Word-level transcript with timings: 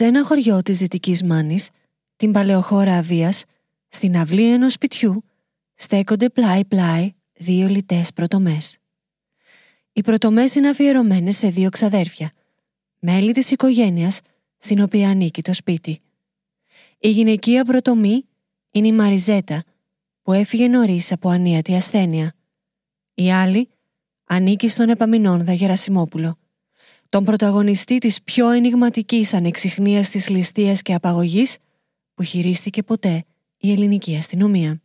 Σε 0.00 0.06
ένα 0.06 0.24
χωριό 0.24 0.62
της 0.62 0.78
Δυτικής 0.78 1.22
Μάνης, 1.22 1.70
την 2.16 2.32
παλαιοχώρα 2.32 2.96
Αβίας, 2.96 3.44
στην 3.88 4.16
αυλή 4.16 4.52
ενός 4.52 4.72
σπιτιού, 4.72 5.24
στέκονται 5.74 6.28
πλάι-πλάι 6.28 7.12
δύο 7.32 7.68
λιτές 7.68 8.12
πρωτομές. 8.12 8.78
Οι 9.92 10.00
πρωτομές 10.00 10.54
είναι 10.54 10.68
αφιερωμένες 10.68 11.36
σε 11.36 11.48
δύο 11.48 11.68
ξαδέρφια, 11.68 12.32
μέλη 12.98 13.32
της 13.32 13.50
οικογένειας 13.50 14.20
στην 14.58 14.80
οποία 14.80 15.08
ανήκει 15.08 15.42
το 15.42 15.54
σπίτι. 15.54 16.00
Η 16.98 17.10
γυναικεία 17.10 17.64
πρωτομή 17.64 18.24
είναι 18.72 18.86
η 18.86 18.92
Μαριζέτα, 18.92 19.62
που 20.22 20.32
έφυγε 20.32 20.68
νωρίς 20.68 21.12
από 21.12 21.28
ανίατη 21.28 21.74
ασθένεια. 21.74 22.34
Η 23.14 23.32
άλλη 23.32 23.68
ανήκει 24.24 24.68
στον 24.68 24.88
Επαμινόνδα 24.88 25.52
Γερασιμόπουλο, 25.52 26.38
τον 27.10 27.24
πρωταγωνιστή 27.24 27.98
της 27.98 28.22
πιο 28.22 28.50
ενηγματικής 28.50 29.34
ανεξιχνίας 29.34 30.10
της 30.10 30.28
ληστείας 30.28 30.82
και 30.82 30.94
απαγωγής 30.94 31.56
που 32.14 32.22
χειρίστηκε 32.22 32.82
ποτέ 32.82 33.24
η 33.56 33.72
ελληνική 33.72 34.16
αστυνομία. 34.16 34.80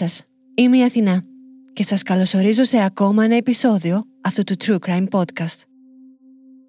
Σας, 0.00 0.24
είμαι 0.54 0.78
η 0.78 0.82
Αθηνά 0.82 1.22
και 1.72 1.82
σας 1.82 2.02
καλωσορίζω 2.02 2.64
σε 2.64 2.84
ακόμα 2.84 3.24
ένα 3.24 3.36
επεισόδιο 3.36 4.04
αυτού 4.22 4.42
του 4.44 4.54
True 4.64 4.78
Crime 4.78 5.06
Podcast. 5.10 5.62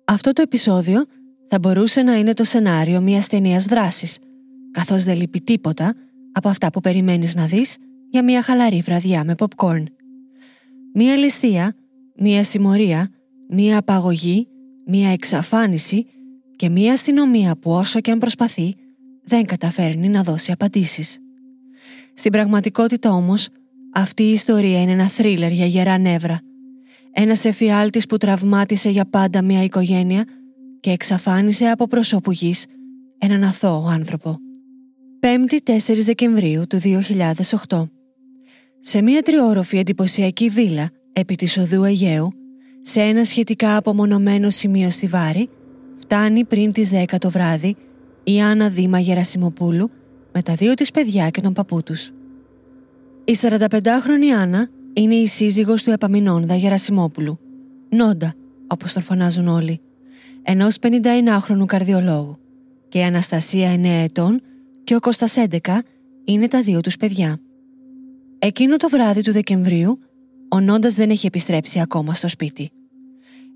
Αυτό 0.06 0.34
το 0.34 0.42
επεισόδιο 0.42 1.06
θα 1.48 1.60
μπορούσε 1.60 2.02
να 2.02 2.16
είναι 2.16 2.34
το 2.34 2.44
σενάριο 2.44 3.02
μιας 3.02 3.28
ταινίας 3.28 3.66
δράσης, 3.66 4.18
καθώς 4.72 5.04
δεν 5.04 5.18
λείπει 5.18 5.42
τίποτα 5.42 5.94
από 6.32 6.50
αυτά 6.50 6.70
που 6.70 6.80
περιμένεις 6.80 7.36
να 7.36 7.46
δεις 7.46 7.78
για 8.10 8.24
μια 8.24 8.42
χαλαρή 8.42 8.82
βραδιά 8.82 9.24
με 9.24 9.36
popcorn. 9.38 9.84
Μια 10.94 11.16
ληστεία, 11.16 11.76
μια 12.16 12.44
συμμορία, 12.44 13.10
μια 13.50 13.78
απαγωγή, 13.78 14.48
μια 14.86 15.10
εξαφάνιση 15.12 16.06
και 16.56 16.70
μια 16.70 16.94
αστυνομία 16.94 17.56
που 17.56 17.72
όσο 17.72 18.00
και 18.00 18.12
αν 18.12 18.20
προσπαθεί 18.20 18.76
δεν 19.24 19.46
καταφέρνει 19.46 20.10
να 20.10 20.24
δώσει 20.24 20.52
απαντήσεις. 20.52 21.20
Στην 22.22 22.34
πραγματικότητα 22.34 23.12
όμως, 23.12 23.48
αυτή 23.94 24.24
η 24.24 24.32
ιστορία 24.32 24.82
είναι 24.82 24.92
ένα 24.92 25.08
θρίλερ 25.08 25.52
για 25.52 25.66
γερά 25.66 25.98
νεύρα. 25.98 26.40
Ένα 27.12 27.36
εφιάλτης 27.44 28.06
που 28.06 28.18
τραυμάτισε 28.18 28.90
για 28.90 29.06
πάντα 29.06 29.42
μια 29.42 29.64
οικογένεια 29.64 30.26
και 30.80 30.92
εξαφάνισε 30.92 31.66
από 31.66 31.88
προσώπου 31.88 32.32
γης 32.32 32.66
έναν 33.20 33.44
αθώο 33.44 33.86
άνθρωπο. 33.90 34.38
5η 35.20 35.72
4 35.72 35.78
Δεκεμβρίου 36.04 36.64
του 36.68 36.80
2008 37.68 37.88
Σε 38.80 39.02
μια 39.02 39.22
τριόροφη 39.22 39.78
εντυπωσιακή 39.78 40.50
βίλα 40.50 40.90
επί 41.14 41.36
της 41.36 41.58
οδού 41.58 41.84
Αιγαίου, 41.84 42.34
σε 42.82 43.02
ένα 43.02 43.24
σχετικά 43.24 43.78
απομονωμένο 43.78 44.50
σημείο 44.50 44.90
στη 44.90 45.08
Βάρη, 45.08 45.50
φτάνει 45.96 46.46
πριν 46.46 46.72
τις 46.72 46.92
10 46.94 47.18
το 47.20 47.30
βράδυ 47.30 47.76
η 48.24 48.42
Άννα 48.42 48.70
Δήμα 48.70 49.00
Γερασιμοπούλου 49.00 49.90
με 50.34 50.42
τα 50.42 50.56
δύο 50.56 50.74
της 50.74 50.92
παιδιά 50.92 51.30
και 51.30 51.42
τον 51.42 51.54
παππού 51.54 51.84
τους. 51.84 52.12
Η 53.24 53.38
45χρονη 53.42 54.30
Άννα 54.38 54.70
είναι 54.94 55.16
η 55.16 55.28
σύζυγος 55.28 55.84
του 55.84 55.92
Επαμινόνδα 55.92 56.56
Γερασιμόπουλου, 56.56 57.40
Νόντα, 57.90 58.34
όπως 58.68 58.94
τον 58.94 59.04
φωνάζουν 59.04 59.48
όλοι, 59.48 59.82
ενός 60.42 60.78
51χρονου 60.82 61.66
καρδιολόγου 61.66 62.36
και 62.90 63.00
η 63.00 63.04
Αναστασία 63.04 63.74
9 63.74 63.86
ετών 63.86 64.42
και 64.84 64.96
ο 64.96 65.00
Κώστας 65.00 65.36
11 65.50 65.58
είναι 66.26 66.48
τα 66.48 66.62
δύο 66.62 66.82
τους 66.82 66.98
παιδιά. 66.98 67.40
Εκείνο 68.40 68.78
το 68.78 68.90
βράδυ 68.90 69.22
του 69.22 69.32
Δεκεμβρίου, 69.32 70.00
ο 70.50 70.60
Νόντας 70.60 70.94
δεν 70.94 71.10
έχει 71.10 71.26
επιστρέψει 71.26 71.80
ακόμα 71.80 72.14
στο 72.14 72.28
σπίτι. 72.28 72.70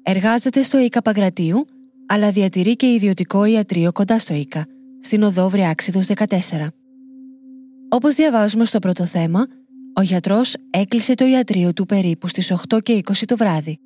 Εργάζεται 0.04 0.62
στο 0.62 0.80
ΙΚΑ 0.80 1.02
Παγκρατίου, 1.02 1.66
αλλά 2.06 2.32
διατηρεί 2.32 2.76
και 2.76 2.94
ιδιωτικό 2.94 3.46
ιατρείο 3.46 3.92
κοντά 3.92 4.20
στο 4.20 4.34
ΙΚΑ, 4.34 4.66
στην 5.06 5.24
οδό 5.24 5.50
Βριάξιδος 5.50 6.08
14. 6.08 6.28
Όπως 7.90 8.16
διαβάζουμε 8.16 8.66
στο 8.66 8.80
πρώτο 8.80 9.06
θέμα, 9.06 9.46
ο 9.94 10.02
γιατρός 10.02 10.56
έκλεισε 10.70 11.14
το 11.14 11.26
ιατρείο 11.26 11.74
του 11.74 11.86
περίπου 11.86 12.28
στις 12.28 12.54
8 12.70 12.80
και 12.84 13.02
20 13.04 13.12
το 13.26 13.38
βράδυ. 13.38 13.80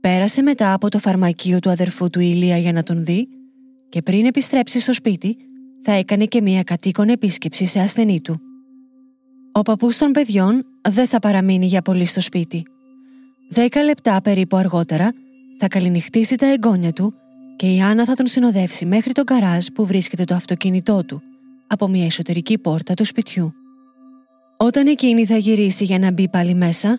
Πέρασε 0.00 0.42
μετά 0.42 0.72
από 0.72 0.88
το 0.88 0.98
φαρμακείο 0.98 1.58
του 1.58 1.70
αδερφού 1.70 2.10
του 2.10 2.20
Ηλία 2.20 2.58
για 2.58 2.72
να 2.72 2.82
τον 2.82 3.04
δει 3.04 3.28
και 3.88 4.02
πριν 4.02 4.26
επιστρέψει 4.26 4.80
στο 4.80 4.94
σπίτι 4.94 5.36
θα 5.82 5.92
έκανε 5.92 6.24
και 6.24 6.40
μια 6.40 6.62
κατοίκον 6.62 7.08
επίσκεψη 7.08 7.66
σε 7.66 7.80
ασθενή 7.80 8.20
του. 8.20 8.40
Ο 9.52 9.62
παππούς 9.62 9.98
των 9.98 10.12
παιδιών 10.12 10.66
δεν 10.88 11.06
θα 11.06 11.18
παραμείνει 11.18 11.66
για 11.66 11.82
πολύ 11.82 12.04
στο 12.04 12.20
σπίτι. 12.20 12.62
Δέκα 13.48 13.82
λεπτά 13.82 14.20
περίπου 14.20 14.56
αργότερα 14.56 15.12
θα 15.58 15.68
καληνυχτήσει 15.68 16.36
τα 16.36 16.46
εγγόνια 16.46 16.92
του 16.92 17.14
και 17.58 17.74
η 17.74 17.80
Άννα 17.80 18.04
θα 18.04 18.14
τον 18.14 18.26
συνοδεύσει 18.26 18.86
μέχρι 18.86 19.12
τον 19.12 19.24
καράζ 19.24 19.66
που 19.74 19.86
βρίσκεται 19.86 20.24
το 20.24 20.34
αυτοκίνητό 20.34 21.04
του, 21.04 21.22
από 21.66 21.88
μια 21.88 22.04
εσωτερική 22.04 22.58
πόρτα 22.58 22.94
του 22.94 23.04
σπιτιού. 23.04 23.52
Όταν 24.56 24.86
εκείνη 24.86 25.26
θα 25.26 25.36
γυρίσει 25.36 25.84
για 25.84 25.98
να 25.98 26.12
μπει 26.12 26.28
πάλι 26.28 26.54
μέσα, 26.54 26.98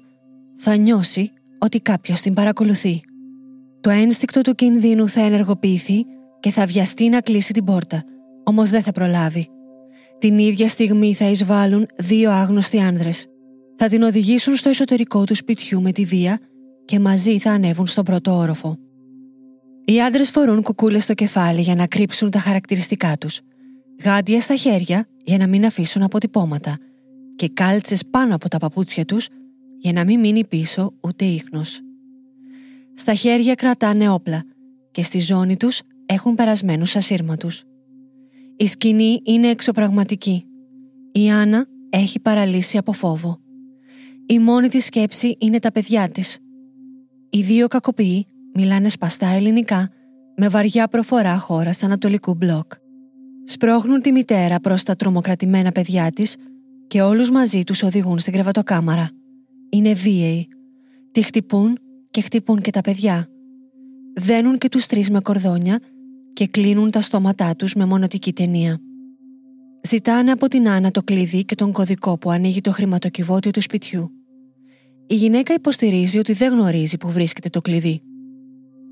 θα 0.55 0.75
νιώσει 0.75 1.31
ότι 1.59 1.79
κάποιος 1.79 2.21
την 2.21 2.33
παρακολουθεί. 2.33 3.01
Το 3.81 3.89
ένστικτο 3.89 4.41
του 4.41 4.55
κινδύνου 4.55 5.09
θα 5.09 5.21
ενεργοποιηθεί 5.21 6.05
και 6.39 6.51
θα 6.51 6.65
βιαστεί 6.65 7.09
να 7.09 7.21
κλείσει 7.21 7.53
την 7.53 7.63
πόρτα, 7.63 8.03
όμως 8.43 8.69
δεν 8.69 8.81
θα 8.81 8.91
προλάβει. 8.91 9.47
Την 10.17 10.37
ίδια 10.37 10.67
στιγμή 10.67 11.13
θα 11.13 11.25
εισβάλλουν 11.25 11.85
δύο 11.95 12.31
άγνωστοι 12.31 12.79
άνδρες. 12.79 13.25
Θα 13.75 13.87
την 13.87 14.01
οδηγήσουν 14.01 14.55
στο 14.55 14.69
εσωτερικό 14.69 15.23
του 15.23 15.35
σπιτιού 15.35 15.81
με 15.81 15.91
τη 15.91 16.05
βία 16.05 16.39
και 16.85 16.99
μαζί 16.99 17.39
θα 17.39 17.51
ανέβουν 17.51 17.87
στον 17.87 18.03
πρώτο 18.03 18.37
όροφο. 18.37 18.77
Οι 19.89 20.01
άντρες 20.01 20.29
φορούν 20.29 20.61
κουκούλες 20.61 21.03
στο 21.03 21.13
κεφάλι 21.13 21.61
για 21.61 21.75
να 21.75 21.87
κρύψουν 21.87 22.29
τα 22.29 22.39
χαρακτηριστικά 22.39 23.17
τους, 23.17 23.41
γάντια 24.03 24.41
στα 24.41 24.55
χέρια 24.55 25.07
για 25.23 25.37
να 25.37 25.47
μην 25.47 25.65
αφήσουν 25.65 26.03
αποτυπώματα 26.03 26.77
και 27.35 27.49
κάλτσες 27.49 28.03
πάνω 28.09 28.35
από 28.35 28.49
τα 28.49 28.57
παπούτσια 28.57 29.05
τους 29.05 29.27
για 29.77 29.93
να 29.93 30.03
μην 30.03 30.19
μείνει 30.19 30.45
πίσω 30.45 30.93
ούτε 31.01 31.25
ίχνος. 31.25 31.79
Στα 32.93 33.13
χέρια 33.13 33.55
κρατάνε 33.55 34.09
όπλα 34.09 34.43
και 34.91 35.03
στη 35.03 35.19
ζώνη 35.19 35.57
τους 35.57 35.81
έχουν 36.05 36.35
περασμένους 36.35 36.95
ασύρματους. 36.95 37.63
Η 38.57 38.67
σκηνή 38.67 39.21
είναι 39.23 39.49
εξωπραγματική. 39.49 40.45
Η 41.11 41.29
Άννα 41.29 41.65
έχει 41.89 42.19
παραλύσει 42.19 42.77
από 42.77 42.91
φόβο. 42.91 43.39
Η 44.25 44.39
μόνη 44.39 44.67
της 44.67 44.85
σκέψη 44.85 45.35
είναι 45.39 45.59
τα 45.59 45.71
παιδιά 45.71 46.09
της. 46.09 46.37
Οι 47.29 47.41
δύο 47.41 47.67
κακοποιοί 47.67 48.25
μιλάνε 48.53 48.89
σπαστά 48.89 49.27
ελληνικά 49.27 49.89
με 50.35 50.47
βαριά 50.47 50.87
προφορά 50.87 51.37
χώρας 51.37 51.83
ανατολικού 51.83 52.33
μπλοκ. 52.33 52.71
Σπρώχνουν 53.43 54.01
τη 54.01 54.11
μητέρα 54.11 54.59
προς 54.59 54.83
τα 54.83 54.95
τρομοκρατημένα 54.95 55.71
παιδιά 55.71 56.11
της 56.11 56.35
και 56.87 57.01
όλους 57.01 57.31
μαζί 57.31 57.63
τους 57.63 57.83
οδηγούν 57.83 58.19
στην 58.19 58.33
κρεβατοκάμαρα. 58.33 59.09
Είναι 59.69 59.93
βίαιοι. 59.93 60.47
Τη 61.11 61.21
χτυπούν 61.21 61.79
και 62.11 62.21
χτυπούν 62.21 62.61
και 62.61 62.71
τα 62.71 62.81
παιδιά. 62.81 63.27
Δένουν 64.13 64.57
και 64.57 64.69
τους 64.69 64.85
τρεις 64.85 65.09
με 65.09 65.19
κορδόνια 65.19 65.79
και 66.33 66.45
κλείνουν 66.45 66.91
τα 66.91 67.01
στόματά 67.01 67.55
τους 67.55 67.75
με 67.75 67.85
μονοτική 67.85 68.33
ταινία. 68.33 68.79
Ζητάνε 69.87 70.31
από 70.31 70.47
την 70.47 70.69
Άννα 70.69 70.91
το 70.91 71.03
κλειδί 71.03 71.45
και 71.45 71.55
τον 71.55 71.71
κωδικό 71.71 72.17
που 72.17 72.31
ανοίγει 72.31 72.61
το 72.61 72.71
χρηματοκιβώτιο 72.71 73.51
του 73.51 73.61
σπιτιού. 73.61 74.11
Η 75.07 75.15
γυναίκα 75.15 75.53
υποστηρίζει 75.53 76.17
ότι 76.17 76.33
δεν 76.33 76.53
γνωρίζει 76.53 76.97
που 76.97 77.09
βρίσκεται 77.09 77.49
το 77.49 77.61
κλειδί. 77.61 78.01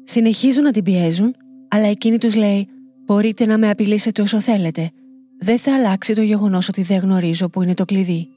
Συνεχίζουν 0.10 0.64
να 0.64 0.72
την 0.72 0.84
πιέζουν, 0.84 1.36
αλλά 1.68 1.88
εκείνη 1.88 2.18
τους 2.18 2.36
λέει 2.36 2.68
«Μπορείτε 3.06 3.46
να 3.46 3.58
με 3.58 3.70
απειλήσετε 3.70 4.22
όσο 4.22 4.40
θέλετε. 4.40 4.92
Δεν 5.40 5.60
θα 5.60 5.76
αλλάξει 5.76 6.14
το 6.14 6.22
γεγονός 6.22 6.68
ότι 6.68 6.82
δεν 6.82 6.98
γνωρίζω 6.98 7.50
που 7.50 7.62
είναι 7.62 7.74
το 7.74 7.86
κλειδί». 7.86 8.28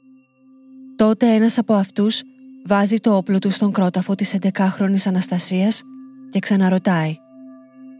Τότε 0.95 1.33
ένας 1.33 1.57
από 1.57 1.73
αυτούς 1.73 2.21
βάζει 2.65 2.97
το 2.97 3.15
όπλο 3.15 3.39
του 3.39 3.51
στον 3.51 3.71
κρόταφο 3.71 4.15
της 4.15 4.35
11χρονης 4.41 5.05
Αναστασίας 5.05 5.81
και 6.29 6.39
ξαναρωτάει 6.39 7.15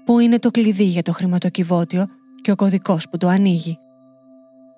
«Πού 0.06 0.20
είναι 0.20 0.40
το 0.40 0.52
κλειδί 0.52 0.84
για 0.84 1.02
το 1.02 1.12
χρηματοκιβώτιο 1.12 2.06
και 2.42 2.52
ο 2.52 2.56
κωδικός 2.56 3.10
που 3.10 3.18
το 3.18 3.28
ανοίγει». 3.28 3.78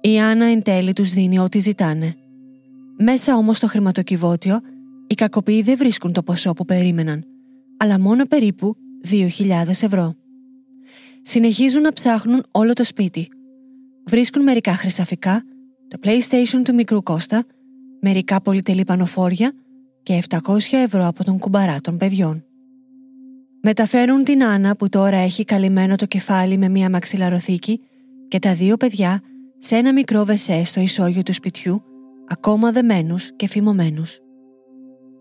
Η 0.02 0.20
Άννα 0.20 0.46
εν 0.46 0.62
τέλει 0.62 0.94
τους 0.94 1.10
δίνει 1.10 1.40
ό,τι 1.40 1.60
ζητάνε. 1.60 2.16
Μέσα 2.98 3.36
όμως 3.36 3.58
στο 3.58 3.68
χρηματοκιβώτιο, 3.68 4.60
οι 5.08 5.14
κακοποιοί 5.14 5.62
δεν 5.62 5.78
βρίσκουν 5.78 6.14
το 6.14 6.24
ποσό 6.24 6.54
που 6.54 6.66
περίμεναν, 6.66 7.26
αλλά 7.78 8.00
μόνο 8.00 8.26
περίπου 8.26 8.76
2.000 9.10 9.68
ευρώ. 9.68 10.16
Συνεχίζουν 11.22 11.82
να 11.82 11.94
ψάχνουν 11.94 12.44
όλο 12.52 12.74
το 12.74 12.84
σπίτι. 12.84 13.28
Βρίσκουν 14.06 14.44
μερικά 14.44 14.74
χρυσαφικά, 14.74 15.44
το 15.88 15.98
PlayStation 16.04 16.62
του 16.64 16.74
μικρού 16.74 17.04
Κώστα, 17.04 17.44
μερικά 18.02 18.42
πολυτελή 18.42 18.84
πανοφόρια 18.84 19.54
και 20.04 20.24
700 20.30 20.58
ευρώ 20.72 21.08
από 21.08 21.24
τον 21.24 21.40
κουμπαρά 21.40 21.82
των 21.82 21.98
παιδιών. 21.98 22.46
Μεταφέρουν 23.62 24.24
την 24.24 24.44
Άννα 24.44 24.76
που 24.76 24.90
τώρα 24.90 25.18
έχει 25.18 25.44
καλυμμένο 25.44 25.96
το 25.96 26.06
κεφάλι 26.06 26.58
με 26.58 26.70
μια 26.70 26.90
μαξιλαροθήκη 26.90 27.80
και 28.28 28.40
τα 28.40 28.54
δύο 28.54 28.78
παιδιά 28.78 29.22
σε 29.60 29.76
ένα 29.76 29.94
μικρό 29.94 30.26
βεσέ 30.26 30.64
στο 30.64 30.82
ισόγειο 30.82 31.24
του 31.24 31.34
σπιτιού, 31.34 31.84
ακόμα 32.28 32.72
δεμένους 32.72 33.32
και 33.36 33.48
φημωμένους. 33.48 34.20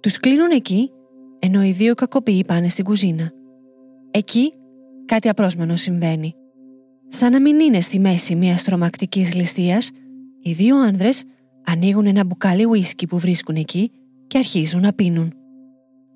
Τους 0.00 0.18
κλείνουν 0.18 0.50
εκεί, 0.50 0.90
ενώ 1.38 1.64
οι 1.64 1.72
δύο 1.72 1.94
κακοποιοί 1.94 2.44
πάνε 2.44 2.68
στην 2.68 2.84
κουζίνα. 2.84 3.32
Εκεί 4.14 4.52
κάτι 5.06 5.28
απρόσμενο 5.28 5.76
συμβαίνει. 5.76 6.34
Σαν 7.08 7.32
να 7.32 7.40
μην 7.40 7.60
είναι 7.60 7.80
στη 7.80 7.98
μέση 7.98 8.34
μιας 8.34 8.64
τρομακτικής 8.64 9.34
ληστείας, 9.34 9.90
οι 10.42 10.52
δύο 10.52 10.76
άνδρες 10.76 11.24
ανοίγουν 11.64 12.06
ένα 12.06 12.24
μπουκάλι 12.24 12.64
ουίσκι 12.64 13.06
που 13.06 13.18
βρίσκουν 13.18 13.56
εκεί 13.56 13.90
και 14.26 14.38
αρχίζουν 14.38 14.80
να 14.80 14.92
πίνουν. 14.92 15.32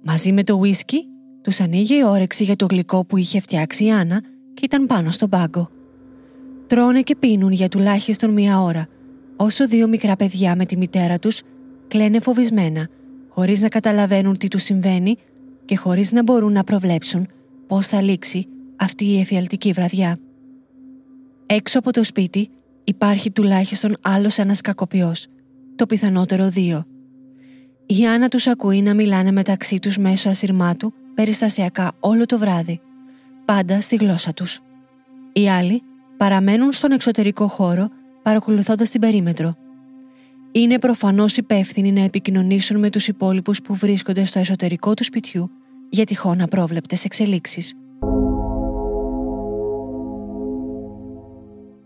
Μαζί 0.05 0.33
με 0.33 0.43
το 0.43 0.55
ουίσκι, 0.55 1.07
τους 1.43 1.61
ανοίγει 1.61 1.97
η 1.97 2.05
όρεξη 2.05 2.45
για 2.45 2.57
το 2.57 2.67
γλυκό 2.71 3.05
που 3.05 3.17
είχε 3.17 3.41
φτιάξει 3.41 3.85
η 3.85 3.91
Άννα 3.91 4.23
και 4.55 4.65
ήταν 4.65 4.87
πάνω 4.87 5.11
στον 5.11 5.29
πάγκο. 5.29 5.71
Τρώνε 6.67 7.03
και 7.03 7.17
πίνουν 7.17 7.53
για 7.53 7.69
τουλάχιστον 7.69 8.33
μία 8.33 8.61
ώρα, 8.63 8.89
όσο 9.37 9.69
δύο 9.69 9.89
μικρά 9.89 10.17
παιδιά 10.17 10.57
με 10.57 10.65
τη 10.65 10.77
μητέρα 10.77 11.19
τους 11.19 11.43
κλαίνε 11.89 12.21
φοβισμένα, 12.21 12.89
χωρίς 13.29 13.61
να 13.61 13.69
καταλαβαίνουν 13.69 14.39
τι 14.39 14.49
τους 14.49 14.63
συμβαίνει 14.63 15.17
και 15.65 15.77
χωρίς 15.77 16.13
να 16.13 16.23
μπορούν 16.23 16.53
να 16.53 16.65
προβλέψουν 16.65 17.27
πώς 17.67 17.87
θα 17.87 18.01
λήξει 18.01 18.47
αυτή 18.77 19.05
η 19.05 19.21
εφιαλτική 19.21 19.73
βραδιά. 19.73 20.19
Έξω 21.47 21.79
από 21.79 21.91
το 21.91 22.05
σπίτι 22.05 22.51
υπάρχει 22.85 23.31
τουλάχιστον 23.31 23.97
άλλος 24.01 24.39
ένας 24.39 24.61
κακοποιός, 24.61 25.27
το 25.77 25.87
πιθανότερο 25.87 26.49
δύο. 26.49 26.85
Η 27.87 28.07
Άννα 28.07 28.29
τους 28.29 28.47
ακούει 28.47 28.83
να 28.83 28.95
μιλάνε 28.95 29.31
μεταξύ 29.33 29.79
τους 29.79 29.99
μέσω 29.99 30.29
ασυρμάτου 30.29 30.93
περιστασιακά 31.15 31.93
όλο 32.01 32.27
το 32.27 32.39
βράδυ, 32.39 32.81
πάντα 33.45 33.81
στη 33.81 33.97
γλώσσα 33.97 34.33
τους. 34.33 34.61
Οι 35.33 35.49
άλλοι 35.49 35.83
παραμένουν 36.17 36.73
στον 36.73 36.93
εξωτερικό 36.93 37.47
χώρο 37.47 37.89
παρακολουθώντας 38.23 38.91
την 38.91 39.01
περίμετρο. 39.01 39.55
Είναι 40.53 40.79
προφανώς 40.79 41.37
υπεύθυνοι 41.37 41.93
να 41.93 42.01
επικοινωνήσουν 42.01 42.79
με 42.79 42.91
τους 42.91 43.09
υπόλοιπους 43.09 43.63
που 43.63 43.75
βρίσκονται 43.75 44.25
στο 44.25 44.39
εσωτερικό 44.39 44.95
του 44.95 45.05
σπιτιού 45.05 45.51
για 45.91 46.05
τυχόν 46.05 46.41
απρόβλεπτες 46.41 47.05
εξελίξεις. 47.05 47.75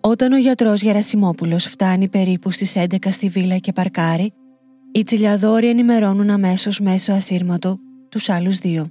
Όταν 0.00 0.32
ο 0.32 0.36
γιατρός 0.36 0.82
Γερασιμόπουλος 0.82 1.64
φτάνει 1.64 2.08
περίπου 2.08 2.50
στις 2.50 2.76
11 2.76 3.10
στη 3.10 3.28
βίλα 3.28 3.56
και 3.56 3.72
παρκάρει, 3.72 4.32
οι 4.92 5.02
τσιλιαδόροι 5.02 5.68
ενημερώνουν 5.68 6.30
αμέσως 6.30 6.80
μέσω 6.80 7.12
ασύρματο 7.12 7.78
τους 8.08 8.28
άλλους 8.28 8.58
δύο. 8.58 8.88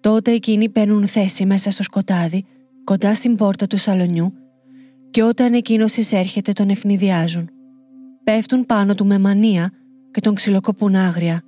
Τότε 0.00 0.32
εκείνοι 0.32 0.68
παίρνουν 0.68 1.06
θέση 1.06 1.46
μέσα 1.46 1.70
στο 1.70 1.82
σκοτάδι, 1.82 2.44
κοντά 2.84 3.14
στην 3.14 3.36
πόρτα 3.36 3.66
του 3.66 3.78
σαλονιού 3.78 4.32
και 5.10 5.22
όταν 5.22 5.54
εκείνος 5.54 5.96
εισέρχεται 5.96 6.52
τον 6.52 6.68
ευνηδιάζουν. 6.68 7.50
Πέφτουν 8.24 8.66
πάνω 8.66 8.94
του 8.94 9.06
με 9.06 9.18
μανία 9.18 9.70
και 10.10 10.20
τον 10.20 10.34
ξυλοκοπούν 10.34 10.94
άγρια. 10.94 11.42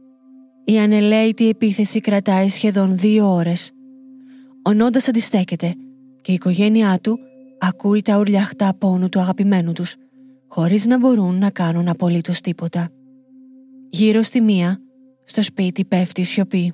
Η 0.65 0.79
ανελαίτη 0.79 1.49
επίθεση 1.49 2.01
κρατάει 2.01 2.49
σχεδόν 2.49 2.99
δύο 2.99 3.35
ώρες. 3.35 3.71
Ο 4.63 4.73
Νόντας 4.73 5.09
αντιστέκεται 5.09 5.75
και 6.21 6.31
η 6.31 6.35
οικογένειά 6.35 6.99
του 7.03 7.19
ακούει 7.59 8.03
τα 8.03 8.19
ουρλιαχτά 8.19 8.75
πόνου 8.75 9.09
του 9.09 9.21
αγαπημένου 9.21 9.73
τους, 9.73 9.97
χωρίς 10.49 10.87
να 10.87 10.99
μπορούν 10.99 11.39
να 11.39 11.51
κάνουν 11.51 11.89
απολύτως 11.89 12.41
τίποτα. 12.41 12.89
Γύρω 13.91 14.23
στη 14.23 14.41
μία, 14.41 14.79
στο 15.25 15.43
σπίτι 15.43 15.85
πέφτει 15.85 16.21
η 16.21 16.25
σιωπή. 16.25 16.73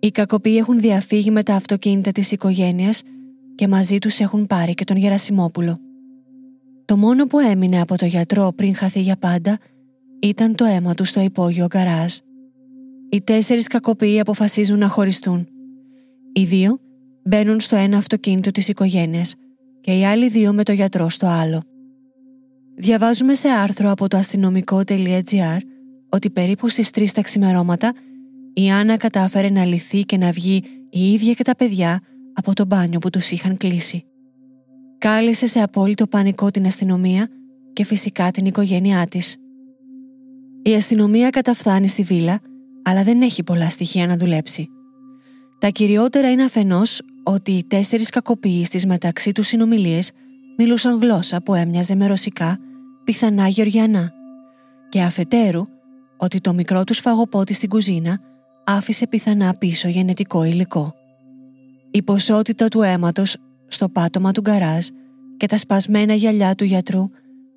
Οι 0.00 0.10
κακοποιοί 0.10 0.56
έχουν 0.58 0.80
διαφύγει 0.80 1.30
με 1.30 1.42
τα 1.42 1.54
αυτοκίνητα 1.54 2.12
της 2.12 2.32
οικογένειας 2.32 3.02
και 3.54 3.68
μαζί 3.68 3.98
τους 3.98 4.18
έχουν 4.18 4.46
πάρει 4.46 4.74
και 4.74 4.84
τον 4.84 4.96
Γερασιμόπουλο. 4.96 5.78
Το 6.84 6.96
μόνο 6.96 7.26
που 7.26 7.38
έμεινε 7.38 7.80
από 7.80 7.96
το 7.96 8.06
γιατρό 8.06 8.52
πριν 8.56 8.74
χαθεί 8.74 9.00
για 9.00 9.16
πάντα 9.16 9.58
ήταν 10.22 10.54
το 10.54 10.64
αίμα 10.64 10.94
του 10.94 11.04
στο 11.04 11.20
υπόγειο 11.20 11.66
γκαράζ. 11.66 12.14
Οι 13.10 13.22
τέσσερις 13.22 13.66
κακοποιοί 13.66 14.20
αποφασίζουν 14.20 14.78
να 14.78 14.88
χωριστούν. 14.88 15.48
Οι 16.32 16.44
δύο 16.44 16.78
μπαίνουν 17.24 17.60
στο 17.60 17.76
ένα 17.76 17.96
αυτοκίνητο 17.96 18.50
της 18.50 18.68
οικογένειας 18.68 19.34
και 19.80 19.98
οι 19.98 20.04
άλλοι 20.04 20.28
δύο 20.28 20.52
με 20.52 20.62
το 20.62 20.72
γιατρό 20.72 21.08
στο 21.08 21.26
άλλο. 21.26 21.62
Διαβάζουμε 22.74 23.34
σε 23.34 23.48
άρθρο 23.48 23.90
από 23.90 24.08
το 24.08 24.16
αστυνομικό.gr 24.16 25.58
ότι 26.08 26.30
περίπου 26.30 26.68
στις 26.68 26.90
3 26.94 27.06
τα 27.14 27.22
ξημερώματα 27.22 27.92
η 28.54 28.70
Άννα 28.70 28.96
κατάφερε 28.96 29.48
να 29.48 29.64
λυθεί 29.64 30.02
και 30.02 30.16
να 30.16 30.30
βγει 30.30 30.62
η 30.90 31.12
ίδια 31.12 31.32
και 31.32 31.44
τα 31.44 31.56
παιδιά 31.56 32.00
από 32.32 32.52
το 32.54 32.66
μπάνιο 32.66 32.98
που 32.98 33.10
τους 33.10 33.30
είχαν 33.30 33.56
κλείσει. 33.56 34.04
Κάλεσε 34.98 35.46
σε 35.46 35.60
απόλυτο 35.62 36.06
πανικό 36.06 36.50
την 36.50 36.66
αστυνομία 36.66 37.28
και 37.72 37.84
φυσικά 37.84 38.30
την 38.30 38.46
οικογένειά 38.46 39.06
της. 39.06 39.36
Η 40.62 40.74
αστυνομία 40.74 41.30
καταφθάνει 41.30 41.88
στη 41.88 42.02
βίλα, 42.02 42.40
αλλά 42.88 43.02
δεν 43.02 43.22
έχει 43.22 43.42
πολλά 43.42 43.68
στοιχεία 43.68 44.06
να 44.06 44.16
δουλέψει. 44.16 44.68
Τα 45.58 45.68
κυριότερα 45.68 46.30
είναι 46.30 46.44
αφενός 46.44 47.02
ότι 47.22 47.52
οι 47.52 47.64
τέσσερις 47.64 48.10
κακοποιοί 48.10 48.64
στις 48.64 48.86
μεταξύ 48.86 49.32
τους 49.32 49.46
συνομιλίες 49.46 50.12
μιλούσαν 50.56 51.00
γλώσσα 51.00 51.42
που 51.42 51.54
έμοιαζε 51.54 51.94
με 51.94 52.06
ρωσικά, 52.06 52.58
πιθανά 53.04 53.48
γεωργιανά, 53.48 54.12
και 54.88 55.02
αφετέρου 55.02 55.62
ότι 56.16 56.40
το 56.40 56.52
μικρό 56.52 56.84
τους 56.84 56.98
φαγοπότη 56.98 57.54
στην 57.54 57.68
κουζίνα 57.68 58.20
άφησε 58.64 59.06
πιθανά 59.06 59.54
πίσω 59.58 59.88
γενετικό 59.88 60.44
υλικό. 60.44 60.94
Η 61.90 62.02
ποσότητα 62.02 62.68
του 62.68 62.82
αίματος 62.82 63.36
στο 63.66 63.88
πάτωμα 63.88 64.32
του 64.32 64.40
γκαράζ 64.40 64.86
και 65.36 65.46
τα 65.46 65.58
σπασμένα 65.58 66.14
γυαλιά 66.14 66.54
του 66.54 66.64
γιατρού 66.64 67.10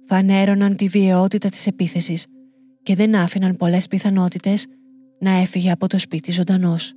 φανέρωναν 0.08 0.76
τη 0.76 0.88
βιαιότητα 0.88 1.50
της 1.50 1.68
επίθεσης 1.68 2.26
και 2.84 2.96
δεν 2.96 3.16
άφηναν 3.16 3.56
πολλές 3.56 3.88
πιθανότητες 3.88 4.66
να 5.20 5.32
έφυγε 5.32 5.72
από 5.72 5.88
το 5.88 6.00
σπίτι 6.00 6.32
ζωντανός. 6.32 6.94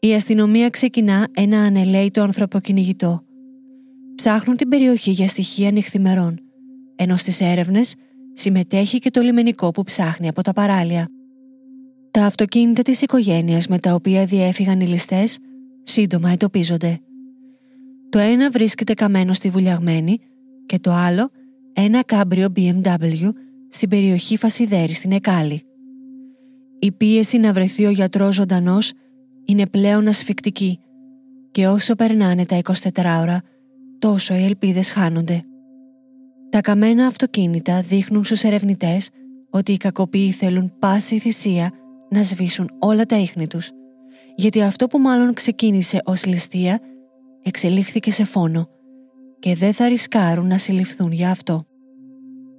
Η 0.00 0.14
αστυνομία 0.14 0.68
ξεκινά 0.68 1.26
ένα 1.34 1.58
ανελαίτο 1.58 2.22
ανθρωποκυνηγητό. 2.22 3.20
Ψάχνουν 4.14 4.56
την 4.56 4.68
περιοχή 4.68 5.10
για 5.10 5.28
στοιχεία 5.28 5.70
νυχθημερών, 5.70 6.38
ενώ 6.96 7.16
στις 7.16 7.40
έρευνες 7.40 7.94
συμμετέχει 8.32 8.98
και 8.98 9.10
το 9.10 9.20
λιμενικό 9.20 9.70
που 9.70 9.82
ψάχνει 9.82 10.28
από 10.28 10.42
τα 10.42 10.52
παράλια. 10.52 11.08
Τα 12.10 12.24
αυτοκίνητα 12.24 12.82
της 12.82 13.02
οικογένειας 13.02 13.66
με 13.66 13.78
τα 13.78 13.94
οποία 13.94 14.24
διέφυγαν 14.24 14.80
οι 14.80 14.86
ληστές 14.86 15.38
σύντομα 15.82 16.30
εντοπίζονται. 16.30 17.00
Το 18.08 18.18
ένα 18.18 18.50
βρίσκεται 18.50 18.94
καμένο 18.94 19.32
στη 19.32 19.50
Βουλιαγμένη 19.50 20.18
και 20.66 20.78
το 20.78 20.92
άλλο 20.92 21.30
ένα 21.72 22.04
κάμπριο 22.04 22.48
BMW 22.56 23.28
στην 23.68 23.88
περιοχή 23.88 24.36
Φασιδέρη 24.36 24.92
στην 24.92 25.12
Εκάλη. 25.12 25.65
Η 26.78 26.92
πίεση 26.92 27.38
να 27.38 27.52
βρεθεί 27.52 27.86
ο 27.86 27.90
γιατρός 27.90 28.34
ζωντανός 28.34 28.92
είναι 29.44 29.66
πλέον 29.66 30.08
ασφικτική 30.08 30.78
και 31.50 31.66
όσο 31.66 31.94
περνάνε 31.94 32.46
τα 32.46 32.60
24 32.62 33.18
ώρα 33.20 33.42
τόσο 33.98 34.34
οι 34.34 34.44
ελπίδες 34.44 34.90
χάνονται. 34.90 35.44
Τα 36.50 36.60
καμένα 36.60 37.06
αυτοκίνητα 37.06 37.80
δείχνουν 37.80 38.24
στους 38.24 38.42
ερευνητές 38.42 39.10
ότι 39.50 39.72
οι 39.72 39.76
κακοποιοί 39.76 40.30
θέλουν 40.30 40.72
πάση 40.78 41.18
θυσία 41.18 41.70
να 42.10 42.22
σβήσουν 42.22 42.70
όλα 42.78 43.04
τα 43.04 43.16
ίχνη 43.18 43.46
τους, 43.46 43.70
γιατί 44.34 44.62
αυτό 44.62 44.86
που 44.86 44.98
μάλλον 44.98 45.34
ξεκίνησε 45.34 46.00
ως 46.04 46.26
ληστεία 46.26 46.80
εξελίχθηκε 47.42 48.10
σε 48.10 48.24
φόνο 48.24 48.68
και 49.38 49.54
δεν 49.54 49.72
θα 49.72 49.88
ρισκάρουν 49.88 50.46
να 50.46 50.58
συλληφθούν 50.58 51.12
για 51.12 51.30
αυτό. 51.30 51.64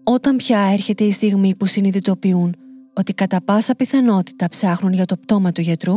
Όταν 0.03 0.35
πια 0.35 0.59
έρχεται 0.59 1.03
η 1.03 1.11
στιγμή 1.11 1.55
που 1.55 1.65
συνειδητοποιούν 1.65 2.55
ότι 2.97 3.13
κατά 3.13 3.41
πάσα 3.43 3.75
πιθανότητα 3.75 4.49
ψάχνουν 4.49 4.93
για 4.93 5.05
το 5.05 5.17
πτώμα 5.17 5.51
του 5.51 5.61
γιατρού, 5.61 5.95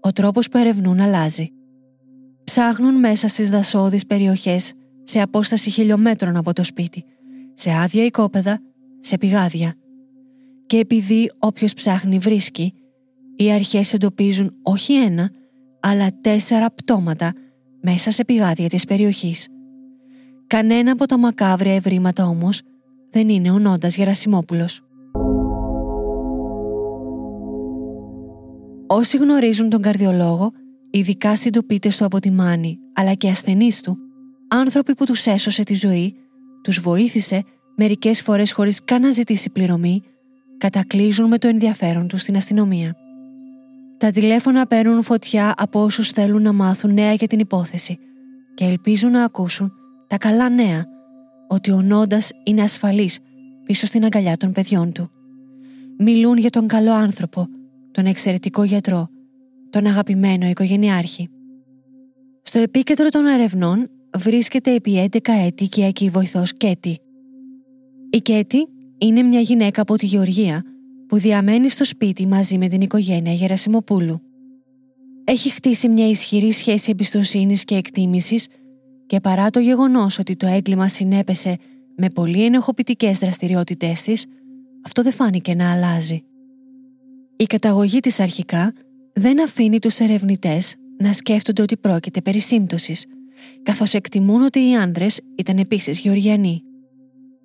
ο 0.00 0.12
τρόπος 0.12 0.48
που 0.48 0.58
ερευνούν 0.58 1.00
αλλάζει. 1.00 1.50
Ψάχνουν 2.44 2.94
μέσα 2.94 3.28
στις 3.28 3.50
δασόδεις 3.50 4.06
περιοχές 4.06 4.72
σε 5.04 5.20
απόσταση 5.20 5.70
χιλιόμετρων 5.70 6.36
από 6.36 6.52
το 6.52 6.64
σπίτι, 6.64 7.04
σε 7.54 7.70
άδεια 7.70 8.04
οικόπεδα, 8.04 8.60
σε 9.00 9.18
πηγάδια. 9.18 9.74
Και 10.66 10.78
επειδή 10.78 11.32
όποιος 11.38 11.74
ψάχνει 11.74 12.18
βρίσκει, 12.18 12.72
οι 13.36 13.52
αρχές 13.52 13.92
εντοπίζουν 13.92 14.54
όχι 14.62 14.92
ένα, 14.94 15.30
αλλά 15.80 16.08
τέσσερα 16.20 16.70
πτώματα 16.70 17.32
μέσα 17.82 18.10
σε 18.10 18.24
πηγάδια 18.24 18.68
της 18.68 18.84
περιοχής. 18.84 19.48
Κανένα 20.46 20.92
από 20.92 21.06
τα 21.06 21.18
μακάβρια 21.18 21.74
ευρήματα 21.74 22.24
όμως 22.24 22.62
δεν 23.10 23.28
είναι 23.28 23.50
ο 23.50 23.58
Νόντας 23.58 23.96
Γερασιμόπουλος. 23.96 24.85
Όσοι 28.86 29.16
γνωρίζουν 29.16 29.68
τον 29.68 29.82
καρδιολόγο, 29.82 30.52
ειδικά 30.90 31.36
συντοπίτες 31.36 31.96
του 31.96 32.04
από 32.04 32.20
τη 32.20 32.30
μάνη, 32.30 32.78
αλλά 32.94 33.14
και 33.14 33.28
ασθενείς 33.28 33.80
του, 33.80 33.98
άνθρωποι 34.48 34.94
που 34.94 35.04
τους 35.04 35.26
έσωσε 35.26 35.62
τη 35.62 35.74
ζωή, 35.74 36.14
τους 36.62 36.80
βοήθησε 36.80 37.44
μερικές 37.76 38.22
φορές 38.22 38.52
χωρίς 38.52 38.84
καν 38.84 39.02
να 39.02 39.10
ζητήσει 39.10 39.50
πληρωμή, 39.50 40.02
κατακλείζουν 40.58 41.28
με 41.28 41.38
το 41.38 41.48
ενδιαφέρον 41.48 42.08
τους 42.08 42.20
στην 42.20 42.36
αστυνομία. 42.36 42.96
Τα 43.98 44.10
τηλέφωνα 44.10 44.66
παίρνουν 44.66 45.02
φωτιά 45.02 45.54
από 45.56 45.82
όσους 45.82 46.10
θέλουν 46.10 46.42
να 46.42 46.52
μάθουν 46.52 46.94
νέα 46.94 47.12
για 47.12 47.26
την 47.26 47.38
υπόθεση 47.38 47.98
και 48.54 48.64
ελπίζουν 48.64 49.10
να 49.10 49.24
ακούσουν 49.24 49.72
τα 50.06 50.18
καλά 50.18 50.48
νέα 50.48 50.84
ότι 51.48 51.70
ο 51.70 51.82
Νόντας 51.82 52.30
είναι 52.44 52.62
ασφαλής 52.62 53.18
πίσω 53.64 53.86
στην 53.86 54.04
αγκαλιά 54.04 54.36
των 54.36 54.52
παιδιών 54.52 54.92
του. 54.92 55.10
Μιλούν 55.98 56.38
για 56.38 56.50
τον 56.50 56.66
καλό 56.66 56.92
άνθρωπο, 56.92 57.48
τον 57.96 58.06
εξαιρετικό 58.06 58.64
γιατρό, 58.64 59.08
τον 59.70 59.86
αγαπημένο 59.86 60.46
οικογενειάρχη. 60.46 61.28
Στο 62.42 62.58
επίκεντρο 62.58 63.08
των 63.08 63.26
ερευνών 63.26 63.90
βρίσκεται 64.18 64.74
επί 64.74 65.08
11 65.12 65.18
έτη 65.46 65.66
και 65.68 65.92
η 66.04 66.10
βοηθός 66.10 66.52
Κέτι. 66.52 66.98
Η 68.10 68.18
Κέτι 68.18 68.68
είναι 68.98 69.22
μια 69.22 69.40
γυναίκα 69.40 69.82
από 69.82 69.96
τη 69.96 70.06
Γεωργία 70.06 70.62
που 71.08 71.18
διαμένει 71.18 71.68
στο 71.68 71.84
σπίτι 71.84 72.26
μαζί 72.26 72.58
με 72.58 72.68
την 72.68 72.80
οικογένεια 72.80 73.32
Γερασιμοπούλου. 73.32 74.20
Έχει 75.24 75.50
χτίσει 75.50 75.88
μια 75.88 76.08
ισχυρή 76.08 76.52
σχέση 76.52 76.90
εμπιστοσύνης 76.90 77.64
και 77.64 77.74
εκτίμησης 77.74 78.46
και 79.06 79.20
παρά 79.20 79.50
το 79.50 79.58
γεγονός 79.58 80.18
ότι 80.18 80.36
το 80.36 80.46
έγκλημα 80.46 80.88
συνέπεσε 80.88 81.56
με 81.96 82.08
πολύ 82.08 82.44
ενοχοποιητικές 82.44 83.18
δραστηριότητές 83.18 84.02
της, 84.02 84.26
αυτό 84.84 85.02
δεν 85.02 85.12
φάνηκε 85.12 85.54
να 85.54 85.72
αλλάζει. 85.72 86.24
Η 87.36 87.44
καταγωγή 87.44 88.00
της 88.00 88.20
αρχικά 88.20 88.72
δεν 89.12 89.42
αφήνει 89.42 89.78
τους 89.78 89.98
ερευνητές 89.98 90.74
να 90.98 91.12
σκέφτονται 91.12 91.62
ότι 91.62 91.76
πρόκειται 91.76 92.20
περί 92.20 92.40
σύμπτωσης, 92.40 93.06
καθώς 93.62 93.94
εκτιμούν 93.94 94.42
ότι 94.42 94.58
οι 94.58 94.74
άνδρες 94.74 95.20
ήταν 95.36 95.58
επίσης 95.58 95.98
γεωργιανοί. 95.98 96.62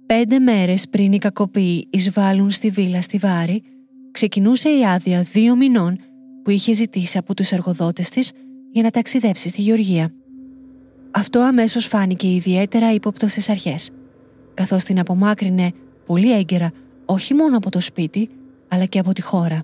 Πέντε 0.05 0.39
μέρες 0.39 0.89
πριν 0.89 1.11
οι 1.11 1.17
κακοποιοί 1.17 1.87
εισβάλλουν 1.89 2.51
στη 2.51 2.69
βίλα 2.69 3.01
στη 3.01 3.17
Βάρη, 3.17 3.63
ξεκινούσε 4.11 4.69
η 4.69 4.85
άδεια 4.85 5.21
δύο 5.21 5.55
μηνών 5.55 5.97
που 6.43 6.49
είχε 6.49 6.73
ζητήσει 6.73 7.17
από 7.17 7.33
τους 7.33 7.51
εργοδότες 7.51 8.09
της 8.09 8.31
για 8.71 8.83
να 8.83 8.89
ταξιδέψει 8.89 9.49
στη 9.49 9.61
Γεωργία. 9.61 10.13
Αυτό 11.11 11.39
αμέσως 11.39 11.85
φάνηκε 11.85 12.27
ιδιαίτερα 12.33 12.93
ύποπτο 12.93 13.27
στις 13.27 13.49
αρχές, 13.49 13.89
καθώς 14.53 14.83
την 14.83 14.99
απομάκρυνε 14.99 15.71
πολύ 16.05 16.33
έγκαιρα 16.33 16.71
όχι 17.05 17.33
μόνο 17.33 17.57
από 17.57 17.69
το 17.69 17.79
σπίτι, 17.79 18.29
αλλά 18.67 18.85
και 18.85 18.99
από 18.99 19.13
τη 19.13 19.21
χώρα. 19.21 19.63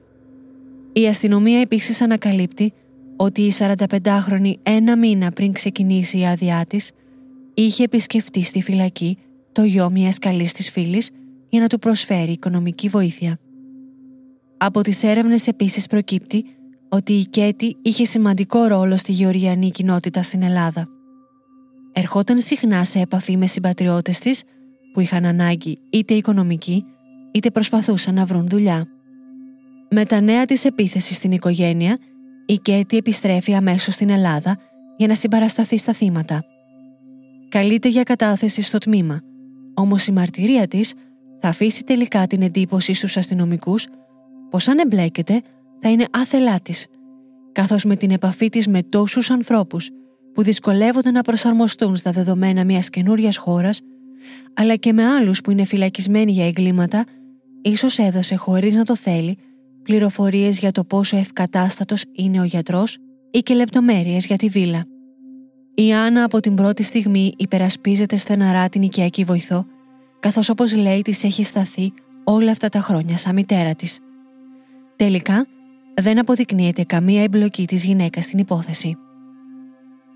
Η 0.98 1.08
αστυνομία 1.08 1.60
επίσης 1.60 2.02
ανακαλύπτει 2.02 2.74
ότι 3.16 3.42
η 3.42 3.54
45χρονη 3.58 4.54
ένα 4.64 4.98
μήνα 4.98 5.32
πριν 5.32 5.52
ξεκινήσει 5.52 6.20
η 6.20 6.26
άδειά 6.26 6.64
της, 6.70 6.92
είχε 7.54 7.84
επισκεφτεί 7.84 8.44
στη 8.44 8.62
φυλακή 8.62 9.18
το 9.52 9.64
γιο 9.64 9.90
μιας 9.90 10.18
καλής 10.18 10.54
της 10.54 10.70
φίλης 10.70 11.10
για 11.50 11.62
να 11.62 11.68
του 11.68 11.80
προσφέρει 11.80 12.32
οικονομική 12.32 12.88
βοήθεια. 12.88 13.40
Από 14.58 14.82
τις 14.82 15.04
έρευνες 15.04 15.48
επίσης 15.48 15.88
προκύπτει 15.88 16.46
ότι 16.90 17.14
η 17.14 17.26
Κέτη 17.26 17.78
είχε 17.82 18.06
σημαντικό 18.06 18.64
ρόλο 18.64 18.98
στη 18.98 19.12
γεωργιανή 19.12 19.70
κοινότητα 19.72 20.22
στην 20.22 20.42
Ελλάδα. 20.42 20.88
Ερχόταν 21.94 22.40
συχνά 22.40 22.84
σε 22.84 23.00
επαφή 23.00 23.38
με 23.38 23.48
συμπατριώτες 23.48 24.20
της 24.20 24.44
που 24.94 25.00
είχαν 25.00 25.26
ανάγκη 25.26 25.78
είτε 25.90 26.14
οικονομική 26.14 26.86
είτε 27.32 27.52
προσπαθούσαν 27.52 28.14
να 28.14 28.26
βρουν 28.26 28.48
δουλειά. 28.48 28.97
Με 29.90 30.06
τα 30.06 30.22
νέα 30.22 30.46
της 30.46 30.66
επίθεση 30.66 31.14
στην 31.14 31.32
οικογένεια, 31.32 31.98
η 32.46 32.56
Κέτη 32.56 32.98
επιστρέφει 32.98 33.54
αμέσως 33.54 33.94
στην 33.94 34.10
Ελλάδα 34.10 34.58
για 34.98 35.08
να 35.08 35.16
συμπαρασταθεί 35.16 35.78
στα 35.78 35.94
θύματα. 35.94 36.44
Καλείται 37.50 37.90
για 37.90 38.04
κατάθεση 38.04 38.62
στο 38.62 38.78
τμήμα, 38.78 39.22
όμως 39.74 40.08
η 40.08 40.12
μαρτυρία 40.12 40.68
της 40.68 40.94
θα 41.40 41.48
αφήσει 41.48 41.84
τελικά 41.84 42.28
την 42.28 42.42
εντύπωση 42.42 42.94
στους 42.94 43.18
αστυνομικούς 43.18 43.88
πως 44.50 44.68
αν 44.68 44.78
εμπλέκεται 44.78 45.42
θα 45.80 45.90
είναι 45.90 46.06
άθελά 46.12 46.60
της, 46.60 46.88
καθώς 47.52 47.84
με 47.84 47.96
την 47.96 48.12
επαφή 48.12 48.50
της 48.50 48.68
με 48.68 48.84
τόσους 48.84 49.30
ανθρώπους 49.30 49.90
που 50.34 50.44
δυσκολεύονται 50.44 51.12
να 51.12 51.22
προσαρμοστούν 51.22 51.96
στα 51.96 52.12
δεδομένα 52.12 52.64
μιας 52.64 52.90
καινούριας 52.90 53.38
χώρας, 53.38 53.82
αλλά 54.54 54.76
και 54.76 54.94
με 54.94 55.06
άλλους 55.06 55.42
που 55.42 55.52
είναι 55.52 55.66
φυλακισμένοι 55.66 56.32
για 56.32 56.48
εγκλήματα, 56.48 57.06
ίσως 57.62 57.98
έδωσε 57.98 58.36
χωρίς 58.36 58.76
να 58.76 58.84
το 58.84 58.96
θέλει 58.96 59.38
πληροφορίες 59.88 60.60
για 60.60 60.72
το 60.72 60.84
πόσο 60.84 61.18
ευκατάστατος 61.18 62.04
είναι 62.12 62.40
ο 62.40 62.44
γιατρός 62.44 62.98
ή 63.32 63.40
και 63.40 63.54
λεπτομέρειες 63.54 64.26
για 64.26 64.38
τη 64.38 64.48
βίλα. 64.48 64.86
Η 65.76 65.94
Άννα 65.94 66.24
από 66.24 66.40
την 66.40 66.56
πρώτη 66.56 66.84
στιγμή 66.84 67.34
υπερασπίζεται 67.38 68.18
στεναρά 68.18 68.70
την 68.70 68.82
οικιακή 68.82 69.24
βοηθό, 69.24 69.66
καθώς 70.20 70.50
όπως 70.50 70.76
λέει 70.76 71.02
της 71.02 71.24
έχει 71.24 71.44
σταθεί 71.44 71.94
όλα 72.24 72.52
αυτά 72.52 72.70
τα 72.70 72.80
χρόνια 72.80 73.18
σαν 73.18 73.36
μητέρα 73.36 73.76
της. 73.76 74.00
Τελικά, 74.96 75.46
δεν 75.94 76.20
αποδεικνύεται 76.20 76.84
καμία 76.84 77.24
εμπλοκή 77.24 77.66
της 77.66 77.84
γυναίκας 77.84 78.24
στην 78.24 78.40
υπόθεση. 78.40 78.98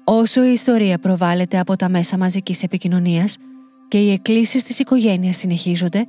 Όσο 0.03 0.45
η 0.45 0.51
ιστορία 0.51 0.97
προβάλλεται 0.97 1.59
από 1.59 1.75
τα 1.75 1.89
μέσα 1.89 2.17
μαζικής 2.17 2.63
επικοινωνίας 2.63 3.37
και 3.87 3.97
οι 3.97 4.11
εκκλήσεις 4.11 4.63
της 4.63 4.79
οικογένειας 4.79 5.37
συνεχίζονται, 5.37 6.05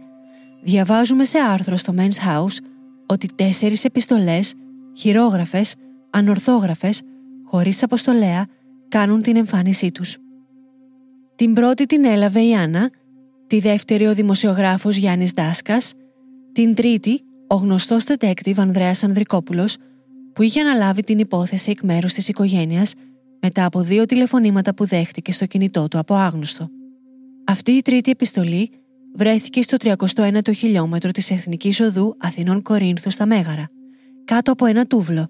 διαβάζουμε 0.63 1.25
σε 1.25 1.39
άρθρο 1.39 1.77
στο 1.77 1.95
Men's 1.97 2.29
House 2.29 2.72
ότι 3.13 3.29
τέσσερις 3.35 3.85
επιστολές, 3.85 4.55
χειρόγραφες, 4.97 5.75
ανορθόγραφες, 6.11 7.03
χωρίς 7.45 7.83
αποστολέα, 7.83 8.47
κάνουν 8.89 9.23
την 9.23 9.37
εμφάνισή 9.37 9.93
τους. 9.93 10.17
Την 11.37 11.53
πρώτη 11.53 11.87
την 11.87 12.05
έλαβε 12.05 12.41
η 12.41 12.55
Άννα, 12.55 12.91
τη 13.47 13.61
δεύτερη 13.61 14.07
ο 14.07 14.15
δημοσιογράφος 14.15 14.97
Γιάννης 14.97 15.31
Δάσκας, 15.31 15.93
την 16.53 16.75
τρίτη 16.75 17.21
ο 17.49 17.55
γνωστός 17.55 18.05
detective 18.07 18.57
Ανδρέας 18.57 19.05
Ανδρικόπουλος, 19.05 19.77
που 20.33 20.43
είχε 20.43 20.61
αναλάβει 20.61 21.03
την 21.03 21.19
υπόθεση 21.19 21.71
εκ 21.71 21.83
μέρους 21.83 22.13
της 22.13 22.29
οικογένειας 22.29 22.95
μετά 23.41 23.65
από 23.65 23.81
δύο 23.81 24.07
τηλεφωνήματα 24.07 24.75
που 24.75 24.87
δέχτηκε 24.87 25.33
στο 25.33 25.47
κινητό 25.47 25.89
του 25.89 25.99
από 25.99 26.15
άγνωστο. 26.15 26.69
Αυτή 27.47 27.71
η 27.71 27.83
τρίτη 27.83 28.11
επιστολή 28.11 28.71
βρέθηκε 29.15 29.63
στο 29.63 29.77
31ο 29.81 30.55
χιλιόμετρο 30.55 31.11
της 31.11 31.31
Εθνικής 31.31 31.81
Οδού 31.81 32.17
Αθηνών 32.19 32.63
Κορίνθου 32.63 33.11
στα 33.11 33.27
Μέγαρα, 33.27 33.69
κάτω 34.25 34.53
από 34.53 34.67
ένα 34.67 34.87
τούβλο, 34.87 35.29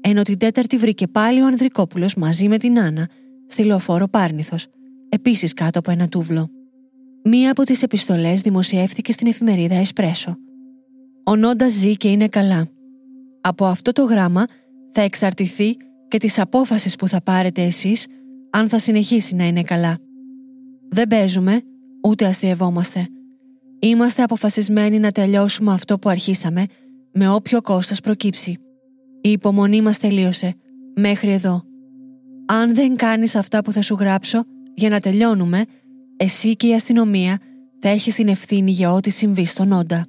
ενώ 0.00 0.22
την 0.22 0.38
τέταρτη 0.38 0.76
βρήκε 0.76 1.06
πάλι 1.06 1.42
ο 1.42 1.46
Ανδρικόπουλος 1.46 2.14
μαζί 2.14 2.48
με 2.48 2.58
την 2.58 2.80
Άννα 2.80 3.08
στη 3.46 3.64
λεωφόρο 3.64 4.08
Πάρνηθος, 4.08 4.66
επίσης 5.08 5.52
κάτω 5.52 5.78
από 5.78 5.90
ένα 5.90 6.08
τούβλο. 6.08 6.50
Μία 7.24 7.50
από 7.50 7.64
τις 7.64 7.82
επιστολές 7.82 8.40
δημοσιεύθηκε 8.40 9.12
στην 9.12 9.26
εφημερίδα 9.26 9.74
Εσπρέσο. 9.74 10.36
Ο 11.24 11.36
Νόντας 11.36 11.72
ζει 11.72 11.96
και 11.96 12.08
είναι 12.08 12.28
καλά. 12.28 12.68
Από 13.40 13.66
αυτό 13.66 13.92
το 13.92 14.02
γράμμα 14.02 14.44
θα 14.92 15.02
εξαρτηθεί 15.02 15.76
και 16.08 16.18
τις 16.18 16.38
απόφασεις 16.38 16.96
που 16.96 17.08
θα 17.08 17.22
πάρετε 17.22 17.62
εσείς 17.62 18.06
αν 18.50 18.68
θα 18.68 18.78
συνεχίσει 18.78 19.34
να 19.34 19.44
είναι 19.46 19.62
καλά. 19.62 19.98
Δεν 20.88 21.08
παίζουμε, 21.08 21.60
ούτε 22.02 22.26
αστειευόμαστε. 22.26 23.08
Είμαστε 23.78 24.22
αποφασισμένοι 24.22 24.98
να 24.98 25.10
τελειώσουμε 25.10 25.72
αυτό 25.72 25.98
που 25.98 26.08
αρχίσαμε, 26.08 26.66
με 27.12 27.28
όποιο 27.28 27.60
κόστος 27.60 28.00
προκύψει. 28.00 28.58
Η 29.20 29.30
υπομονή 29.30 29.80
μας 29.80 29.98
τελείωσε, 29.98 30.54
μέχρι 30.96 31.32
εδώ. 31.32 31.62
Αν 32.46 32.74
δεν 32.74 32.96
κάνεις 32.96 33.34
αυτά 33.34 33.62
που 33.62 33.72
θα 33.72 33.82
σου 33.82 33.94
γράψω, 33.94 34.42
για 34.74 34.88
να 34.88 35.00
τελειώνουμε, 35.00 35.64
εσύ 36.16 36.56
και 36.56 36.66
η 36.66 36.74
αστυνομία 36.74 37.38
θα 37.80 37.88
έχεις 37.88 38.14
την 38.14 38.28
ευθύνη 38.28 38.70
για 38.70 38.92
ό,τι 38.92 39.10
συμβεί 39.10 39.44
στον 39.46 39.72
Όντα. 39.72 40.06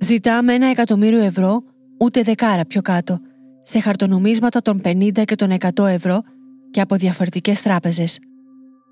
Ζητάμε 0.00 0.54
ένα 0.54 0.66
εκατομμύριο 0.66 1.20
ευρώ, 1.20 1.62
ούτε 2.00 2.22
δεκάρα 2.22 2.64
πιο 2.64 2.82
κάτω, 2.82 3.18
σε 3.62 3.80
χαρτονομίσματα 3.80 4.62
των 4.62 4.80
50 4.84 5.24
και 5.24 5.34
των 5.34 5.56
100 5.74 5.86
ευρώ 5.86 6.22
και 6.70 6.80
από 6.80 6.96
διαφορετικές 6.96 7.62
τράπεζες. 7.62 8.18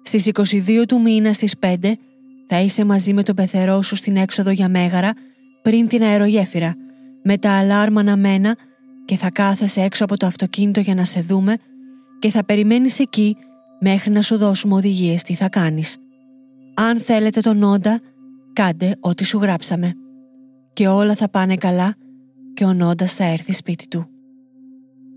Στις 0.08 0.26
22 0.26 0.84
του 0.88 1.00
μήνα 1.00 1.32
στις 1.32 1.54
5 1.60 1.92
θα 2.46 2.60
είσαι 2.60 2.84
μαζί 2.84 3.12
με 3.12 3.22
τον 3.22 3.34
πεθερό 3.34 3.82
σου 3.82 3.96
στην 3.96 4.16
έξοδο 4.16 4.50
για 4.50 4.68
μέγαρα 4.68 5.12
πριν 5.62 5.88
την 5.88 6.02
αερογέφυρα, 6.02 6.74
με 7.22 7.36
τα 7.36 7.58
αλάρμα 7.58 8.00
αναμένα 8.00 8.56
και 9.04 9.16
θα 9.16 9.30
κάθεσαι 9.30 9.80
έξω 9.80 10.04
από 10.04 10.16
το 10.16 10.26
αυτοκίνητο 10.26 10.80
για 10.80 10.94
να 10.94 11.04
σε 11.04 11.20
δούμε 11.20 11.56
και 12.18 12.30
θα 12.30 12.44
περιμένεις 12.44 12.98
εκεί 12.98 13.36
μέχρι 13.80 14.10
να 14.10 14.22
σου 14.22 14.36
δώσουμε 14.36 14.74
οδηγίες 14.74 15.22
τι 15.22 15.34
θα 15.34 15.48
κάνεις. 15.48 15.96
Αν 16.74 17.00
θέλετε 17.00 17.40
τον 17.40 17.58
Νόντα, 17.58 18.00
κάντε 18.52 18.96
ό,τι 19.00 19.24
σου 19.24 19.38
γράψαμε. 19.38 19.92
Και 20.72 20.88
όλα 20.88 21.14
θα 21.14 21.28
πάνε 21.28 21.56
καλά 21.56 21.94
και 22.54 22.64
ο 22.64 22.72
Νόντας 22.72 23.14
θα 23.14 23.24
έρθει 23.24 23.52
σπίτι 23.52 23.88
του. 23.88 24.17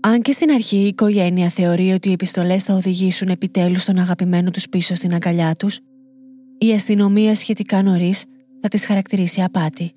Αν 0.04 0.22
και 0.22 0.32
στην 0.32 0.50
αρχή 0.50 0.76
η 0.76 0.86
οικογένεια 0.86 1.48
θεωρεί 1.48 1.92
ότι 1.92 2.08
οι 2.08 2.12
επιστολές 2.12 2.62
θα 2.62 2.74
οδηγήσουν 2.74 3.28
επιτέλους 3.28 3.84
τον 3.84 3.98
αγαπημένο 3.98 4.50
τους 4.50 4.68
πίσω 4.68 4.94
στην 4.94 5.14
αγκαλιά 5.14 5.54
τους, 5.54 5.80
η 6.58 6.72
αστυνομία 6.72 7.34
σχετικά 7.34 7.82
νωρίς 7.82 8.24
θα 8.60 8.68
τις 8.68 8.86
χαρακτηρίσει 8.86 9.42
απάτη. 9.42 9.92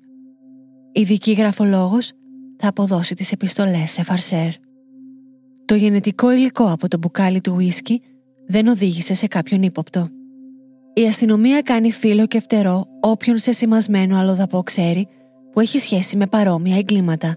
Ειδική 0.92 1.32
γραφολόγος 1.32 2.12
θα 2.56 2.68
αποδώσει 2.68 3.14
τις 3.14 3.32
επιστολές 3.32 3.90
σε 3.90 4.02
φαρσέρ. 4.02 4.48
Το 5.64 5.74
γενετικό 5.74 6.32
υλικό 6.32 6.64
από 6.70 6.88
το 6.88 6.98
μπουκάλι 6.98 7.40
του 7.40 7.52
ουίσκι 7.56 8.02
δεν 8.46 8.66
οδήγησε 8.66 9.14
σε 9.14 9.26
κάποιον 9.26 9.62
ύποπτο. 9.62 10.08
Η 10.94 11.06
αστυνομία 11.06 11.60
κάνει 11.60 11.92
φίλο 11.92 12.26
και 12.26 12.40
φτερό 12.40 12.86
όποιον 13.00 13.38
σε 13.38 13.52
σημασμένο 13.52 14.18
αλλοδαπό 14.18 14.62
ξέρει 14.62 15.06
που 15.52 15.60
έχει 15.60 15.78
σχέση 15.78 16.16
με 16.16 16.26
παρόμοια 16.26 16.76
εγκλήματα. 16.76 17.36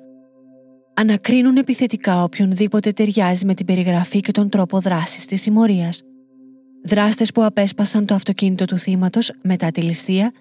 Ανακρίνουν 0.99 1.57
επιθετικά 1.57 2.23
οποιονδήποτε 2.23 2.91
ταιριάζει 2.91 3.45
με 3.45 3.53
την 3.53 3.65
περιγραφή 3.65 4.19
και 4.19 4.31
τον 4.31 4.49
τρόπο 4.49 4.79
δράσης 4.79 5.25
της 5.25 5.41
συμμορίας. 5.41 6.01
Δράστες 6.83 7.31
που 7.31 7.43
απέσπασαν 7.43 8.05
το 8.05 8.13
αυτοκίνητο 8.13 8.65
του 8.65 8.77
θύματος 8.77 9.31
μετά 9.43 9.71
τη 9.71 9.81
ληστεία 9.81 10.31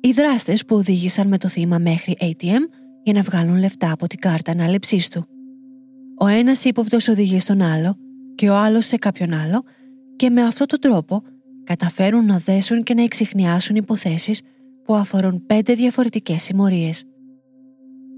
ή 0.00 0.12
δράστες 0.12 0.64
που 0.64 0.76
οδήγησαν 0.76 1.28
με 1.28 1.38
το 1.38 1.48
θύμα 1.48 1.78
μέχρι 1.78 2.16
ATM 2.20 2.60
για 3.02 3.12
να 3.12 3.20
βγάλουν 3.20 3.58
λεφτά 3.58 3.92
από 3.92 4.06
την 4.06 4.18
κάρτα 4.18 4.52
ανάληψής 4.52 5.08
του. 5.08 5.24
Ο 6.18 6.26
ένας 6.26 6.64
ύποπτος 6.64 7.08
οδηγεί 7.08 7.38
στον 7.38 7.62
άλλο 7.62 7.96
και 8.34 8.48
ο 8.48 8.54
άλλος 8.54 8.86
σε 8.86 8.96
κάποιον 8.96 9.32
άλλο 9.32 9.62
και 10.16 10.30
με 10.30 10.42
αυτόν 10.42 10.66
τον 10.66 10.80
τρόπο 10.80 11.22
καταφέρουν 11.64 12.24
να 12.24 12.38
δέσουν 12.38 12.82
και 12.82 12.94
να 12.94 13.02
εξηχνιάσουν 13.02 13.76
υποθέσεις 13.76 14.40
που 14.84 14.94
αφορούν 14.94 15.46
πέντε 15.46 15.72
διαφορετικές 15.72 16.42
συμμορίες. 16.42 17.04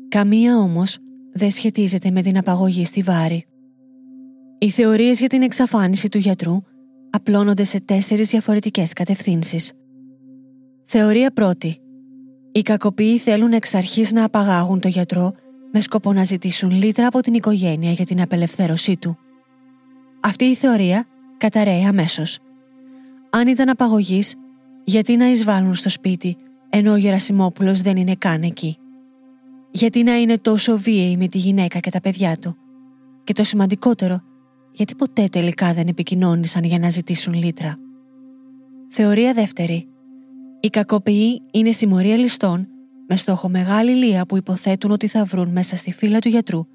Καμία 0.09 0.57
όμως 0.57 0.99
δεν 1.33 1.51
σχετίζεται 1.51 2.11
με 2.11 2.23
την 2.23 2.39
απαγωγή 2.39 2.85
στη 2.85 3.03
Βάρη. 3.03 3.45
Οι 4.59 4.71
θεωρίες 4.71 5.19
για 5.19 5.29
την 5.29 5.43
εξαφάνιση 5.43 6.09
του 6.09 6.19
γιατρού 6.19 6.57
απλώνονται 7.11 7.65
σε 7.65 7.81
τέσσερις 7.81 8.31
διαφορετικές 8.31 8.93
κατευθύνσεις. 8.93 9.73
Θεωρία 10.85 11.31
πρώτη. 11.31 11.81
Οι 12.53 12.63
κακοποιοί 12.63 13.19
θέλουν 13.19 13.53
εξ 13.53 13.75
αρχής 13.75 14.13
να 14.13 14.25
απαγάγουν 14.25 14.81
το 14.81 14.89
γιατρό 14.89 15.35
με 15.73 15.81
σκοπό 15.81 16.13
να 16.13 16.25
ζητήσουν 16.25 16.71
λίτρα 16.71 17.07
από 17.07 17.21
την 17.21 17.35
οικογένεια 17.35 17.91
για 17.91 18.05
την 18.05 18.21
απελευθέρωσή 18.21 18.97
του. 18.97 19.19
Αυτή 20.21 20.45
η 20.45 20.55
θεωρία 20.55 21.07
καταραίει 21.39 21.85
αμέσως. 21.85 22.39
Αν 23.31 23.49
ήταν 23.49 23.69
απαγωγής, 23.69 24.35
γιατί 24.85 25.17
να 25.17 25.31
εισβάλλουν 25.31 25.75
στο 25.75 25.89
σπίτι 25.89 26.37
ενώ 26.71 26.93
ο 26.93 26.97
Γερασιμόπουλος 26.97 27.81
δεν 27.81 27.97
είναι 27.97 28.15
καν 28.15 28.43
εκεί; 28.43 28.79
Γιατί 29.71 30.03
να 30.03 30.17
είναι 30.17 30.39
τόσο 30.39 30.79
βίαιοι 30.79 31.17
με 31.17 31.27
τη 31.27 31.39
γυναίκα 31.39 31.79
και 31.79 31.91
τα 31.91 32.01
παιδιά 32.01 32.37
του. 32.37 32.57
Και 33.25 33.33
το 33.33 33.45
σημαντικότερο, 33.45 34.21
γιατί 34.73 34.95
ποτέ 34.95 35.29
τελικά 35.29 35.73
δεν 35.73 35.89
επικοινώνησαν 35.89 36.65
για 36.65 36.79
να 36.79 36.91
ζητήσουν 36.91 37.35
λίτρα. 37.35 37.77
Θεωρία 38.91 39.33
δεύτερη. 39.33 39.89
Οι 40.61 40.69
κακοποιοί 40.69 41.41
είναι 41.53 41.73
συμμορία 41.73 42.17
ληστών 42.17 42.69
με 43.09 43.17
στόχο 43.17 43.49
μεγάλη 43.49 43.91
λία 43.91 44.27
που 44.27 44.37
υποθέτουν 44.37 44.91
ότι 44.91 45.07
θα 45.07 45.25
βρουν 45.25 45.49
μέσα 45.49 45.77
στη 45.77 45.93
φύλλα 45.93 46.19
του 46.19 46.29
γιατρού, 46.29 46.67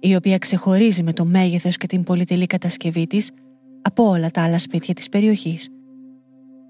η 0.00 0.14
οποία 0.14 0.38
ξεχωρίζει 0.38 1.02
με 1.02 1.12
το 1.12 1.24
μέγεθος 1.24 1.76
και 1.76 1.86
την 1.86 2.02
πολυτελή 2.04 2.46
κατασκευή 2.46 3.06
της 3.06 3.30
από 3.82 4.08
όλα 4.08 4.30
τα 4.30 4.42
άλλα 4.42 4.58
σπίτια 4.58 4.94
της 4.94 5.08
περιοχής. 5.08 5.68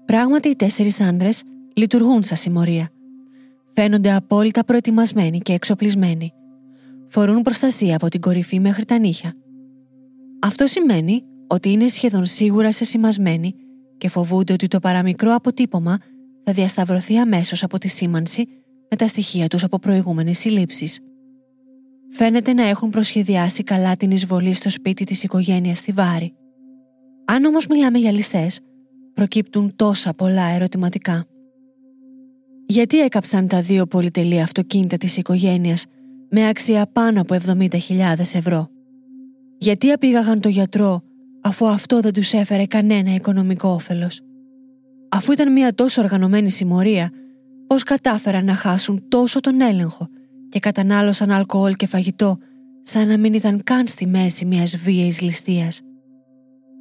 Πράγματι, 0.05 0.49
οι 0.49 0.55
τέσσερις 0.55 1.01
άντρε 1.01 1.29
λειτουργούν 1.75 2.23
σαν 2.23 2.37
συμμορία. 2.37 2.89
Φαίνονται 3.75 4.13
απόλυτα 4.13 4.65
προετοιμασμένοι 4.65 5.37
και 5.37 5.53
εξοπλισμένοι. 5.53 6.33
Φορούν 7.07 7.41
προστασία 7.41 7.95
από 7.95 8.09
την 8.09 8.21
κορυφή 8.21 8.59
μέχρι 8.59 8.85
τα 8.85 8.97
νύχια. 8.97 9.33
Αυτό 10.41 10.67
σημαίνει 10.67 11.23
ότι 11.47 11.71
είναι 11.71 11.87
σχεδόν 11.87 12.25
σίγουρα 12.25 12.71
σεσημασμένοι 12.71 13.55
και 13.97 14.09
φοβούνται 14.09 14.53
ότι 14.53 14.67
το 14.67 14.79
παραμικρό 14.79 15.33
αποτύπωμα 15.33 15.97
θα 16.43 16.53
διασταυρωθεί 16.53 17.17
αμέσως 17.17 17.63
από 17.63 17.77
τη 17.77 17.87
σήμανση 17.87 18.47
με 18.89 18.97
τα 18.97 19.07
στοιχεία 19.07 19.47
τους 19.47 19.63
από 19.63 19.79
προηγούμενες 19.79 20.39
συλλήψεις. 20.39 20.99
Φαίνεται 22.09 22.53
να 22.53 22.67
έχουν 22.67 22.89
προσχεδιάσει 22.89 23.63
καλά 23.63 23.95
την 23.95 24.11
εισβολή 24.11 24.53
στο 24.53 24.69
σπίτι 24.69 25.03
της 25.03 25.23
οικογένειας 25.23 25.77
στη 25.77 25.91
Βάρη. 25.91 26.33
Αν 27.25 27.45
όμως 27.45 27.67
μιλάμε 27.67 27.97
για 27.97 28.11
ληστές, 28.11 28.59
προκύπτουν 29.13 29.75
τόσα 29.75 30.13
πολλά 30.13 30.43
ερωτηματικά. 30.43 31.25
Γιατί 32.67 32.99
έκαψαν 32.99 33.47
τα 33.47 33.61
δύο 33.61 33.85
πολυτελή 33.85 34.41
αυτοκίνητα 34.41 34.97
της 34.97 35.17
οικογένειας 35.17 35.85
με 36.29 36.47
αξία 36.47 36.87
πάνω 36.93 37.21
από 37.21 37.35
70.000 37.45 38.19
ευρώ; 38.19 38.69
Γιατί 39.57 39.91
απήγαγαν 39.91 40.39
το 40.41 40.49
γιατρό 40.49 41.01
αφού 41.41 41.67
αυτό 41.67 41.99
δεν 41.99 42.13
τους 42.13 42.33
έφερε 42.33 42.65
κανένα 42.65 43.13
οικονομικό 43.13 43.69
όφελος; 43.69 44.21
Αφού 45.09 45.31
ήταν 45.31 45.51
μια 45.51 45.73
τόσο 45.73 46.01
οργανωμένη 46.01 46.49
συμμορία 46.49 47.11
πώς 47.67 47.83
κατάφεραν 47.83 48.45
να 48.45 48.53
χάσουν 48.53 49.05
τόσο 49.07 49.39
τον 49.39 49.61
έλεγχο 49.61 50.07
και 50.49 50.59
κατανάλωσαν 50.59 51.31
αλκοόλ 51.31 51.73
και 51.73 51.87
φαγητό 51.87 52.37
σαν 52.81 53.07
να 53.07 53.17
μην 53.17 53.33
ήταν 53.33 53.63
καν 53.63 53.87
στη 53.87 54.07
μέση 54.07 54.45
μιας 54.45 54.77
βίαιης 54.77 55.21
ληστείας; 55.21 55.81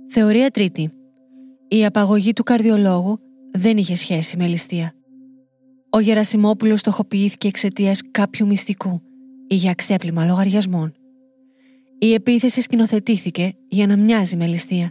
Θεωρία 0.09 0.51
τρίτη. 0.51 0.91
Η 1.69 1.85
απαγωγή 1.85 2.33
του 2.33 2.43
καρδιολόγου 2.43 3.19
δεν 3.53 3.77
είχε 3.77 3.95
σχέση 3.95 4.37
με 4.37 4.47
ληστεία. 4.47 4.93
Ο 5.95 6.01
Γερασιμόπουλος 6.01 6.81
στοχοποιήθηκε 6.81 7.49
εξαιτίας 7.49 8.01
κάποιου 8.11 8.47
μυστικού 8.47 9.01
ή 9.49 9.55
για 9.55 9.75
ξέπλυμα 9.75 10.25
λογαριασμών. 10.25 10.95
Η 11.99 12.13
επίθεση 12.13 12.61
σκηνοθετήθηκε 12.61 13.53
για 13.69 13.87
να 13.87 13.97
μοιάζει 13.97 14.37
με 14.37 14.47
ληστεία, 14.47 14.91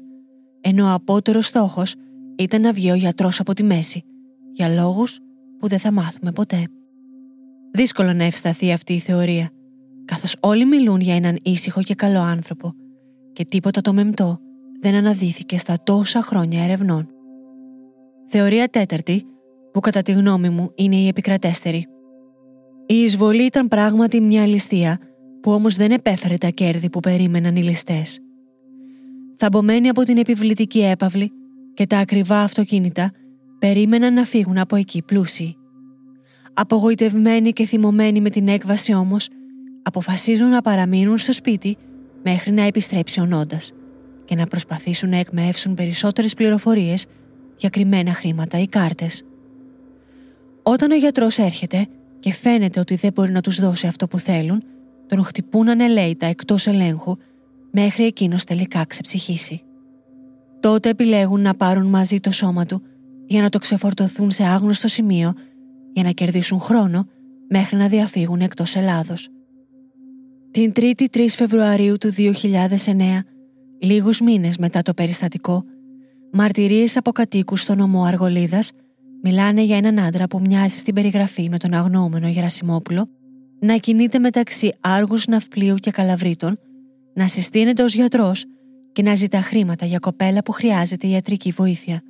ενώ 0.61 0.85
ο 0.85 0.93
απότερος 0.93 1.45
στόχος 1.47 1.95
ήταν 2.37 2.61
να 2.61 2.73
βγει 2.73 2.91
ο 2.91 2.95
γιατρός 2.95 3.39
από 3.39 3.53
τη 3.53 3.63
μέση, 3.63 4.03
για 4.51 4.69
λόγους 4.69 5.19
που 5.59 5.67
δεν 5.67 5.79
θα 5.79 5.91
μάθουμε 5.91 6.31
ποτέ. 6.31 6.67
Δύσκολο 7.71 8.13
να 8.13 8.23
ευσταθεί 8.23 8.71
αυτή 8.71 8.93
η 8.93 8.99
θεωρία, 8.99 9.49
καθώς 10.05 10.35
όλοι 10.39 10.65
μιλούν 10.65 10.99
για 10.99 11.15
έναν 11.15 11.37
ήσυχο 11.43 11.81
και 11.81 11.95
καλό 11.95 12.19
άνθρωπο 12.19 12.73
και 13.33 13.45
τίποτα 13.45 13.81
το 13.81 13.93
μεμτό 13.93 14.39
δεν 14.79 14.95
αναδύθηκε 14.95 15.57
στα 15.57 15.75
τόσα 15.83 16.21
χρόνια 16.21 16.63
ερευνών. 16.63 17.07
Θεωρία 18.27 18.67
τέταρτη, 18.67 19.25
που 19.73 19.79
κατά 19.79 20.01
τη 20.01 20.11
γνώμη 20.11 20.49
μου 20.49 20.71
είναι 20.75 20.95
η 20.95 21.07
επικρατέστερη. 21.07 21.87
Η 22.85 22.95
εισβολή 22.95 23.43
ήταν 23.43 23.67
πράγματι 23.67 24.21
μια 24.21 24.45
ληστεία 24.45 24.99
που 25.41 25.51
όμως 25.51 25.75
δεν 25.75 25.91
επέφερε 25.91 26.37
τα 26.37 26.47
κέρδη 26.47 26.89
που 26.89 26.99
περίμεναν 26.99 27.55
οι 27.55 27.63
ληστές. 27.63 28.19
Θαμπομένοι 29.37 29.89
από 29.89 30.03
την 30.03 30.17
επιβλητική 30.17 30.83
έπαυλη 30.83 31.31
και 31.73 31.87
τα 31.87 31.97
ακριβά 31.97 32.39
αυτοκίνητα 32.39 33.11
Περίμεναν 33.63 34.13
να 34.13 34.23
φύγουν 34.23 34.57
από 34.57 34.75
εκεί 34.75 35.01
πλούσιοι. 35.01 35.57
Απογοητευμένοι 36.53 37.51
και 37.51 37.65
θυμωμένοι 37.65 38.21
με 38.21 38.29
την 38.29 38.47
έκβαση 38.47 38.93
όμως, 38.93 39.29
αποφασίζουν 39.83 40.49
να 40.49 40.61
παραμείνουν 40.61 41.17
στο 41.17 41.33
σπίτι 41.33 41.77
μέχρι 42.23 42.51
να 42.51 42.63
επιστρέψει 42.63 43.19
ο 43.19 43.25
Νόντας 43.25 43.71
και 44.25 44.35
να 44.35 44.47
προσπαθήσουν 44.47 45.09
να 45.09 45.17
εκμεύσουν 45.17 45.73
περισσότερες 45.73 46.33
πληροφορίες 46.33 47.05
για 47.57 47.69
κρυμμένα 47.69 48.13
χρήματα 48.13 48.59
ή 48.59 48.67
κάρτες. 48.67 49.23
Όταν 50.63 50.91
ο 50.91 50.95
γιατρός 50.95 51.37
έρχεται 51.37 51.87
και 52.19 52.33
φαίνεται 52.33 52.79
ότι 52.79 52.95
δεν 52.95 53.11
μπορεί 53.13 53.31
να 53.31 53.41
τους 53.41 53.61
δώσει 53.61 53.87
αυτό 53.87 54.07
που 54.07 54.19
θέλουν, 54.19 54.63
τον 55.07 55.23
χτυπούν 55.23 55.69
ανελαίητα 55.69 56.25
εκτός 56.25 56.67
ελέγχου 56.67 57.17
μέχρι 57.71 58.05
εκείνος 58.05 58.43
τελικά 58.43 58.85
ξεψυχήσει. 58.85 59.61
Τότε 60.59 60.89
επιλέγουν 60.89 61.41
να 61.41 61.55
πάρουν 61.55 61.85
μαζί 61.85 62.19
το 62.19 62.31
σώμα 62.31 62.65
του 62.65 62.81
για 63.25 63.41
να 63.41 63.49
το 63.49 63.57
ξεφορτωθούν 63.57 64.31
σε 64.31 64.43
άγνωστο 64.43 64.87
σημείο 64.87 65.33
για 65.93 66.03
να 66.03 66.11
κερδίσουν 66.11 66.59
χρόνο 66.59 67.07
μέχρι 67.49 67.77
να 67.77 67.87
διαφύγουν 67.87 68.41
εκτός 68.41 68.75
Ελλάδος. 68.75 69.29
Την 70.51 70.71
3η 70.75 71.05
3 71.13 71.25
Φεβρουαρίου 71.27 71.97
του 71.97 72.11
2009, 72.17 73.23
λίγους 73.79 74.21
μήνες 74.21 74.57
μετά 74.57 74.81
το 74.81 74.93
περιστατικό, 74.93 75.63
μαρτυρίες 76.31 76.97
από 76.97 77.11
κατοίκους 77.11 77.61
στο 77.61 77.75
νομό 77.75 78.03
Αργολίδας 78.03 78.71
μιλάνε 79.25 79.61
για 79.61 79.77
έναν 79.77 79.99
άντρα 79.99 80.27
που 80.27 80.39
μοιάζει 80.39 80.77
στην 80.77 80.93
περιγραφή 80.93 81.49
με 81.49 81.57
τον 81.57 81.73
αγνοούμενο 81.73 82.27
Γερασιμόπουλο 82.27 83.09
να 83.59 83.77
κινείται 83.77 84.19
μεταξύ 84.19 84.73
άργους 84.79 85.25
ναυπλίου 85.25 85.75
και 85.75 85.91
καλαβρίτων, 85.91 86.59
να 87.13 87.27
συστήνεται 87.27 87.83
ως 87.83 87.93
γιατρός 87.93 88.45
και 88.91 89.01
να 89.01 89.15
ζητά 89.15 89.41
χρήματα 89.41 89.85
για 89.85 89.99
κοπέλα 89.99 90.43
που 90.43 90.51
χρειάζεται 90.51 91.07
ιατρική 91.07 91.51
βοήθεια. 91.51 92.01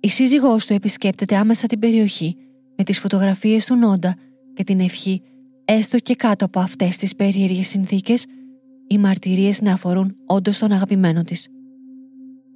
Η 0.00 0.08
σύζυγός 0.08 0.66
του 0.66 0.72
επισκέπτεται 0.72 1.36
άμεσα 1.36 1.66
την 1.66 1.78
περιοχή 1.78 2.36
με 2.76 2.84
τις 2.84 2.98
φωτογραφίες 2.98 3.64
του 3.64 3.76
Νόντα 3.76 4.16
και 4.54 4.64
την 4.64 4.80
ευχή 4.80 5.22
έστω 5.64 5.98
και 5.98 6.14
κάτω 6.14 6.44
από 6.44 6.60
αυτές 6.60 6.96
τις 6.96 7.14
περίεργες 7.14 7.68
συνθήκες 7.68 8.26
οι 8.86 8.98
μαρτυρίες 8.98 9.60
να 9.60 9.72
αφορούν 9.72 10.16
όντως 10.26 10.58
τον 10.58 10.72
αγαπημένο 10.72 11.22
της. 11.22 11.48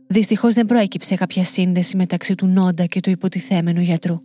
Δυστυχώς 0.06 0.54
δεν 0.54 0.66
προέκυψε 0.66 1.14
κάποια 1.14 1.44
σύνδεση 1.44 1.96
μεταξύ 1.96 2.34
του 2.34 2.46
Νόντα 2.46 2.86
και 2.86 3.00
του 3.00 3.10
υποτιθέμενου 3.10 3.80
γιατρού. 3.80 4.18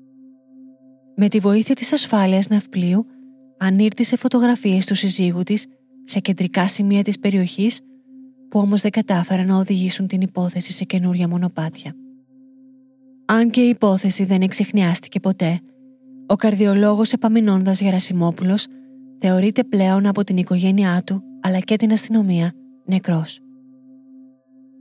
Με 1.15 1.27
τη 1.27 1.39
βοήθεια 1.39 1.75
της 1.75 1.93
ασφάλειας 1.93 2.47
ναυπλίου 2.47 3.05
ανήρτησε 3.57 4.15
φωτογραφίες 4.15 4.85
του 4.85 4.95
συζύγου 4.95 5.43
της 5.43 5.65
σε 6.03 6.19
κεντρικά 6.19 6.67
σημεία 6.67 7.01
της 7.01 7.19
περιοχής 7.19 7.79
που 8.49 8.59
όμως 8.59 8.81
δεν 8.81 8.91
κατάφεραν 8.91 9.47
να 9.47 9.55
οδηγήσουν 9.57 10.07
την 10.07 10.21
υπόθεση 10.21 10.71
σε 10.71 10.83
καινούρια 10.83 11.27
μονοπάτια. 11.27 11.95
Αν 13.25 13.49
και 13.49 13.65
η 13.65 13.69
υπόθεση 13.69 14.25
δεν 14.25 14.41
εξηχνιάστηκε 14.41 15.19
ποτέ, 15.19 15.59
ο 16.27 16.35
καρδιολόγος 16.35 17.11
Επαμινώνδας 17.11 17.81
Γερασιμόπουλος 17.81 18.67
θεωρείται 19.19 19.63
πλέον 19.63 20.05
από 20.05 20.23
την 20.23 20.37
οικογένειά 20.37 21.01
του 21.05 21.23
αλλά 21.41 21.59
και 21.59 21.75
την 21.75 21.91
αστυνομία 21.91 22.51
νεκρός. 22.85 23.39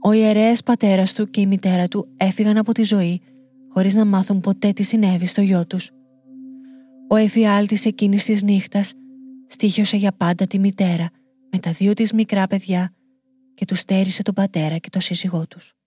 Ο 0.01 0.11
ιερέας 0.11 0.63
πατέρας 0.63 1.13
του 1.13 1.29
και 1.29 1.41
η 1.41 1.45
μητέρα 1.45 1.87
του 1.87 2.07
έφυγαν 2.17 2.57
από 2.57 2.71
τη 2.71 2.83
ζωή 2.83 3.21
χωρίς 3.69 3.95
να 3.95 4.05
μάθουν 4.05 4.39
ποτέ 4.39 4.71
τι 4.71 4.83
συνέβη 4.83 5.25
στο 5.25 5.41
γιο 5.41 5.67
τους. 5.67 5.91
Ο 7.09 7.15
εφιάλτης 7.15 7.85
εκείνης 7.85 8.23
της 8.23 8.43
νύχτας 8.43 8.93
στήχιωσε 9.47 9.97
για 9.97 10.11
πάντα 10.11 10.45
τη 10.45 10.59
μητέρα 10.59 11.09
με 11.51 11.59
τα 11.59 11.71
δύο 11.71 11.93
της 11.93 12.13
μικρά 12.13 12.47
παιδιά 12.47 12.93
και 13.53 13.65
τους 13.65 13.79
στέρισε 13.79 14.21
τον 14.21 14.33
πατέρα 14.33 14.77
και 14.77 14.89
τον 14.89 15.01
σύζυγό 15.01 15.47
τους. 15.47 15.78